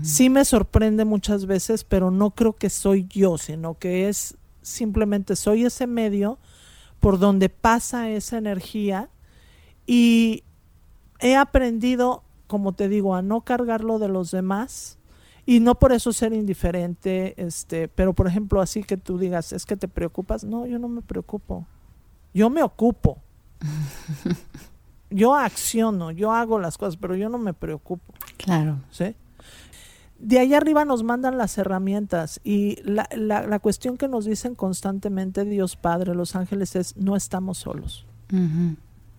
Sí 0.01 0.29
me 0.29 0.45
sorprende 0.45 1.05
muchas 1.05 1.45
veces, 1.45 1.83
pero 1.83 2.09
no 2.11 2.31
creo 2.31 2.53
que 2.53 2.69
soy 2.69 3.05
yo, 3.09 3.37
sino 3.37 3.77
que 3.77 4.09
es 4.09 4.35
simplemente 4.61 5.35
soy 5.35 5.65
ese 5.65 5.85
medio 5.87 6.39
por 6.99 7.19
donde 7.19 7.49
pasa 7.49 8.09
esa 8.09 8.37
energía 8.37 9.09
y 9.85 10.43
he 11.19 11.35
aprendido, 11.35 12.23
como 12.47 12.73
te 12.73 12.89
digo, 12.89 13.15
a 13.15 13.21
no 13.21 13.41
cargarlo 13.41 13.99
de 13.99 14.07
los 14.07 14.31
demás 14.31 14.97
y 15.45 15.59
no 15.59 15.75
por 15.75 15.91
eso 15.91 16.11
ser 16.11 16.33
indiferente, 16.33 17.35
este, 17.37 17.87
pero 17.87 18.13
por 18.13 18.27
ejemplo, 18.27 18.61
así 18.61 18.83
que 18.83 18.97
tú 18.97 19.19
digas, 19.19 19.53
es 19.53 19.65
que 19.65 19.77
te 19.77 19.87
preocupas, 19.87 20.43
no, 20.43 20.65
yo 20.65 20.79
no 20.79 20.87
me 20.87 21.01
preocupo. 21.01 21.67
Yo 22.33 22.49
me 22.49 22.63
ocupo. 22.63 23.19
yo 25.09 25.35
acciono, 25.35 26.11
yo 26.11 26.31
hago 26.31 26.59
las 26.59 26.77
cosas, 26.77 26.97
pero 26.97 27.15
yo 27.15 27.29
no 27.29 27.37
me 27.37 27.53
preocupo. 27.53 28.13
Claro. 28.37 28.79
¿Sí? 28.89 29.15
De 30.19 30.39
ahí 30.39 30.53
arriba 30.53 30.85
nos 30.85 31.03
mandan 31.03 31.37
las 31.37 31.57
herramientas 31.57 32.39
y 32.43 32.81
la, 32.83 33.07
la, 33.15 33.59
cuestión 33.59 33.97
que 33.97 34.07
nos 34.07 34.25
dicen 34.25 34.55
constantemente 34.55 35.43
Dios 35.45 35.75
Padre, 35.75 36.15
los 36.15 36.35
ángeles 36.35 36.75
es 36.75 36.95
no 36.95 37.15
estamos 37.15 37.57
solos. 37.57 38.05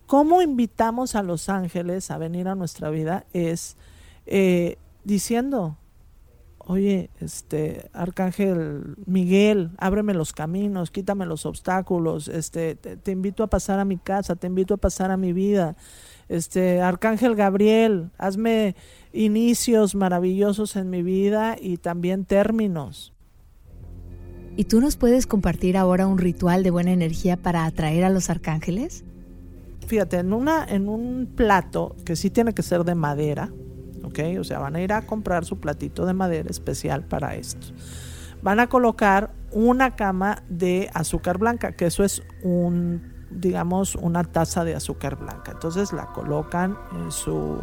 ¿Cómo 0.07 0.43
invitamos 0.43 1.15
a 1.15 1.23
los 1.23 1.49
ángeles 1.49 2.11
a 2.11 2.19
venir 2.19 2.49
a 2.49 2.55
nuestra 2.55 2.91
vida? 2.91 3.27
Es 3.33 3.77
eh, 4.27 4.79
diciendo, 5.05 5.77
oye, 6.67 7.11
este 7.21 7.89
Arcángel 7.93 8.97
Miguel, 9.07 9.71
ábreme 9.79 10.15
los 10.15 10.33
caminos, 10.33 10.91
quítame 10.91 11.27
los 11.27 11.47
obstáculos, 11.47 12.29
este, 12.29 12.75
te 12.75 13.11
invito 13.11 13.43
a 13.43 13.47
pasar 13.49 13.79
a 13.79 13.85
mi 13.85 13.97
casa, 13.97 14.37
te 14.37 14.47
invito 14.47 14.75
a 14.75 14.77
pasar 14.77 15.11
a 15.11 15.17
mi 15.17 15.33
vida 15.33 15.77
este 16.29 16.81
Arcángel 16.81 17.37
Gabriel, 17.37 18.11
hazme 18.19 18.75
inicios 19.13 19.95
maravillosos 19.95 20.77
en 20.77 20.91
mi 20.91 21.03
vida 21.03 21.57
y 21.61 21.77
también 21.77 22.25
términos. 22.25 23.13
¿Y 24.57 24.65
tú 24.65 24.81
nos 24.81 24.97
puedes 24.97 25.27
compartir 25.27 25.77
ahora 25.77 26.07
un 26.07 26.19
ritual 26.19 26.63
de 26.63 26.71
buena 26.71 26.93
energía 26.93 27.37
para 27.37 27.65
atraer 27.65 28.05
a 28.05 28.11
los 28.11 28.31
arcángeles? 28.31 29.05
Fíjate, 29.87 30.19
en, 30.19 30.33
una, 30.33 30.65
en 30.65 30.89
un 30.89 31.31
plato 31.37 31.95
que 32.05 32.17
sí 32.17 32.31
tiene 32.31 32.55
que 32.55 32.63
ser 32.63 32.85
de 32.85 32.95
madera, 32.95 33.53
¿ok? 34.17 34.41
O 34.41 34.45
sea, 34.45 34.59
van 34.59 34.77
a 34.77 34.81
ir 34.81 34.93
a 34.93 35.03
comprar 35.03 35.45
su 35.45 35.59
platito 35.59 36.07
de 36.07 36.15
madera 36.15 36.49
especial 36.51 37.05
para 37.05 37.35
esto. 37.35 37.67
Van 38.43 38.61
a 38.61 38.69
colocar 38.69 39.31
una 39.53 39.97
cama 39.97 40.43
de 40.49 40.91
azúcar 40.95 41.39
blanca, 41.39 41.73
que 41.73 41.87
eso 41.87 42.05
es 42.05 42.23
un 42.43 43.15
digamos, 43.31 43.97
una 43.97 44.25
taza 44.25 44.65
de 44.65 44.75
azúcar 44.75 45.17
blanca. 45.17 45.53
Entonces 45.53 45.93
la 45.93 46.07
colocan 46.07 46.79
en 46.93 47.11
su, 47.11 47.63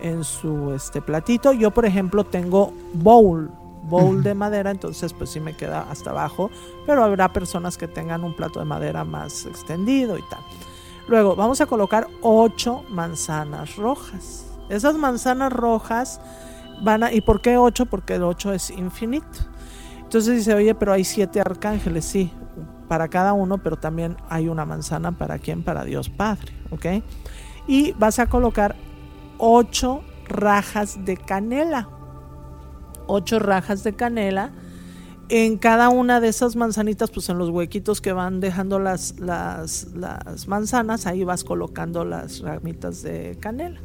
en 0.00 0.24
su 0.24 0.72
este 0.72 1.02
platito. 1.02 1.52
Yo, 1.52 1.72
por 1.72 1.84
ejemplo, 1.84 2.24
tengo 2.24 2.72
bowl, 2.94 3.50
bowl 3.84 4.22
de 4.22 4.34
madera, 4.34 4.70
entonces 4.70 5.12
pues 5.12 5.30
sí 5.30 5.40
me 5.40 5.56
queda 5.56 5.86
hasta 5.90 6.10
abajo, 6.10 6.50
pero 6.86 7.04
habrá 7.04 7.32
personas 7.32 7.76
que 7.76 7.88
tengan 7.88 8.24
un 8.24 8.34
plato 8.34 8.60
de 8.60 8.64
madera 8.64 9.04
más 9.04 9.46
extendido 9.46 10.16
y 10.16 10.22
tal. 10.30 10.40
Luego 11.08 11.34
vamos 11.34 11.60
a 11.60 11.66
colocar 11.66 12.06
ocho 12.22 12.84
manzanas 12.88 13.76
rojas. 13.76 14.49
Esas 14.70 14.96
manzanas 14.96 15.52
rojas 15.52 16.20
van 16.82 17.02
a... 17.02 17.12
¿Y 17.12 17.20
por 17.20 17.42
qué 17.42 17.58
ocho? 17.58 17.86
Porque 17.86 18.14
el 18.14 18.22
ocho 18.22 18.52
es 18.52 18.70
infinito. 18.70 19.26
Entonces 20.10 20.36
dice, 20.36 20.54
oye, 20.54 20.74
pero 20.74 20.92
hay 20.92 21.04
siete 21.04 21.40
arcángeles, 21.40 22.04
sí, 22.04 22.32
para 22.88 23.08
cada 23.08 23.32
uno, 23.32 23.58
pero 23.58 23.76
también 23.76 24.16
hay 24.28 24.48
una 24.48 24.64
manzana 24.64 25.12
para 25.12 25.38
quién, 25.38 25.62
para 25.62 25.84
Dios 25.84 26.08
Padre, 26.08 26.52
¿ok? 26.70 27.04
Y 27.68 27.92
vas 27.92 28.18
a 28.18 28.26
colocar 28.26 28.74
ocho 29.38 30.02
rajas 30.26 31.04
de 31.04 31.16
canela, 31.16 31.88
ocho 33.06 33.38
rajas 33.38 33.84
de 33.84 33.94
canela. 33.94 34.50
En 35.28 35.58
cada 35.58 35.90
una 35.90 36.18
de 36.18 36.26
esas 36.26 36.56
manzanitas, 36.56 37.12
pues 37.12 37.28
en 37.28 37.38
los 37.38 37.50
huequitos 37.50 38.00
que 38.00 38.12
van 38.12 38.40
dejando 38.40 38.80
las, 38.80 39.20
las 39.20 39.86
manzanas, 40.48 41.06
ahí 41.06 41.22
vas 41.22 41.44
colocando 41.44 42.04
las 42.04 42.40
ramitas 42.40 43.02
de 43.02 43.36
canela 43.40 43.78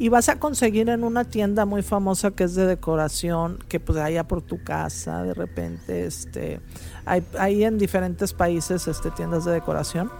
y 0.00 0.08
vas 0.08 0.30
a 0.30 0.36
conseguir 0.36 0.88
en 0.88 1.04
una 1.04 1.24
tienda 1.24 1.66
muy 1.66 1.82
famosa 1.82 2.30
que 2.30 2.44
es 2.44 2.54
de 2.54 2.64
decoración, 2.64 3.58
que 3.68 3.78
pues 3.80 3.98
haya 3.98 4.26
por 4.26 4.40
tu 4.40 4.64
casa, 4.64 5.22
de 5.22 5.34
repente, 5.34 6.06
este, 6.06 6.58
hay, 7.04 7.64
en 7.64 7.76
diferentes 7.76 8.32
países 8.32 8.88
este, 8.88 9.10
tiendas 9.10 9.44
de 9.44 9.52
decoración. 9.52 10.10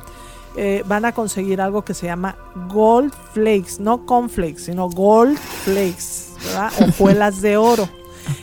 Eh, 0.55 0.83
van 0.87 1.07
a 1.07 1.13
conseguir 1.13 1.63
algo 1.63 1.83
que 1.83 1.95
se 1.95 2.05
llama 2.05 2.37
Gold 2.69 3.15
Flakes, 3.33 3.81
no 3.81 4.05
Cornflakes, 4.05 4.65
sino 4.65 4.91
Gold 4.91 5.39
Flakes, 5.39 6.35
¿verdad? 6.45 6.73
Hojuelas 6.89 7.41
de 7.41 7.57
oro. 7.57 7.89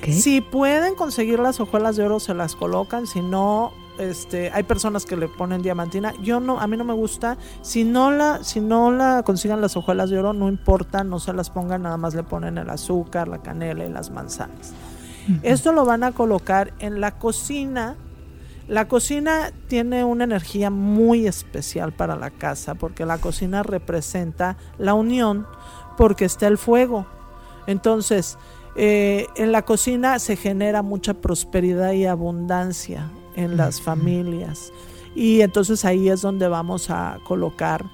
Si 0.09 0.41
pueden 0.41 0.95
conseguir 0.95 1.37
las 1.37 1.59
hojuelas 1.59 1.97
de 1.97 2.05
oro, 2.05 2.19
se 2.19 2.33
las 2.33 2.55
colocan, 2.55 3.05
si 3.05 3.21
no, 3.21 3.73
este, 3.99 4.51
hay 4.51 4.63
personas 4.63 5.05
que 5.05 5.17
le 5.17 5.27
ponen 5.27 5.61
diamantina. 5.61 6.13
Yo 6.21 6.39
no, 6.39 6.59
a 6.59 6.67
mí 6.67 6.77
no 6.77 6.83
me 6.83 6.93
gusta. 6.93 7.37
Si 7.61 7.83
no 7.83 8.11
la, 8.11 8.43
si 8.43 8.59
no 8.59 8.91
la 8.91 9.23
consigan 9.23 9.61
las 9.61 9.75
hojuelas 9.75 10.09
de 10.09 10.19
oro, 10.19 10.33
no 10.33 10.47
importa, 10.47 11.03
no 11.03 11.19
se 11.19 11.33
las 11.33 11.49
pongan, 11.49 11.83
nada 11.83 11.97
más 11.97 12.13
le 12.13 12.23
ponen 12.23 12.57
el 12.57 12.69
azúcar, 12.69 13.27
la 13.27 13.41
canela 13.41 13.85
y 13.85 13.89
las 13.89 14.11
manzanas. 14.11 14.73
Esto 15.43 15.73
lo 15.73 15.83
van 15.83 16.03
a 16.03 16.13
colocar 16.13 16.73
en 16.79 17.01
la 17.01 17.17
cocina. 17.19 17.97
La 18.69 18.87
cocina 18.87 19.51
tiene 19.67 20.05
una 20.05 20.23
energía 20.23 20.69
muy 20.69 21.27
especial 21.27 21.91
para 21.91 22.15
la 22.15 22.29
casa 22.29 22.75
porque 22.75 23.05
la 23.05 23.17
cocina 23.17 23.61
representa 23.63 24.55
la 24.77 24.93
unión 24.93 25.45
porque 25.97 26.25
está 26.25 26.47
el 26.47 26.57
fuego. 26.57 27.05
Entonces, 27.65 28.37
eh, 28.77 29.27
en 29.35 29.51
la 29.51 29.63
cocina 29.63 30.19
se 30.19 30.37
genera 30.37 30.81
mucha 30.81 31.15
prosperidad 31.15 31.91
y 31.91 32.05
abundancia 32.05 33.09
en 33.37 33.55
las 33.55 33.79
familias. 33.79 34.73
Y 35.15 35.41
entonces 35.41 35.85
ahí 35.85 36.09
es 36.09 36.21
donde 36.21 36.49
vamos 36.49 36.89
a 36.89 37.19
colocar 37.23 37.85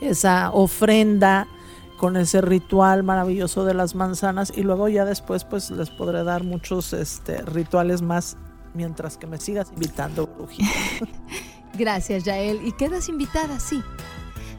esa 0.00 0.50
ofrenda 0.50 1.48
con 1.96 2.16
ese 2.16 2.40
ritual 2.40 3.04
maravilloso 3.04 3.64
de 3.64 3.74
las 3.74 3.94
manzanas 3.94 4.52
y 4.54 4.62
luego 4.62 4.88
ya 4.88 5.04
después 5.04 5.44
pues 5.44 5.70
les 5.70 5.88
podré 5.88 6.24
dar 6.24 6.42
muchos 6.42 6.92
este, 6.92 7.42
rituales 7.42 8.02
más 8.02 8.36
mientras 8.74 9.16
que 9.16 9.26
me 9.26 9.38
sigas 9.38 9.70
invitando, 9.72 10.26
brujita. 10.26 10.68
Gracias, 11.74 12.24
Yael. 12.24 12.66
Y 12.66 12.72
quedas 12.72 13.08
invitada, 13.08 13.58
sí. 13.60 13.82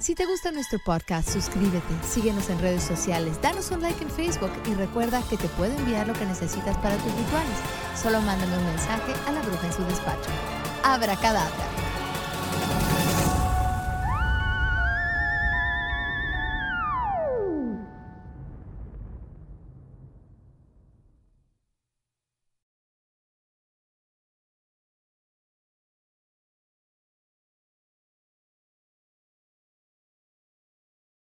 Si 0.04 0.16
te 0.16 0.26
gusta 0.26 0.52
nuestro 0.52 0.80
podcast, 0.80 1.30
suscríbete, 1.30 1.94
síguenos 2.06 2.50
en 2.50 2.60
redes 2.60 2.84
sociales, 2.84 3.42
danos 3.42 3.72
un 3.72 3.82
like 3.82 4.04
en 4.04 4.10
Facebook 4.10 4.52
y 4.70 4.74
recuerda 4.74 5.24
que 5.30 5.38
te 5.38 5.48
puedo 5.48 5.72
enviar 5.72 6.06
lo 6.06 6.14
que 6.14 6.26
necesitas 6.26 6.76
para 6.80 6.98
tus 6.98 7.16
rituales. 7.16 7.58
Solo 7.96 8.20
mándame 8.20 8.58
un 8.58 8.66
mensaje 8.66 9.14
a 9.26 9.32
la 9.32 9.42
bruja 9.42 9.66
en 9.66 9.72
su 9.72 9.82
despacho. 9.86 10.30
Abra 10.84 11.16
cadabra. 11.16 11.93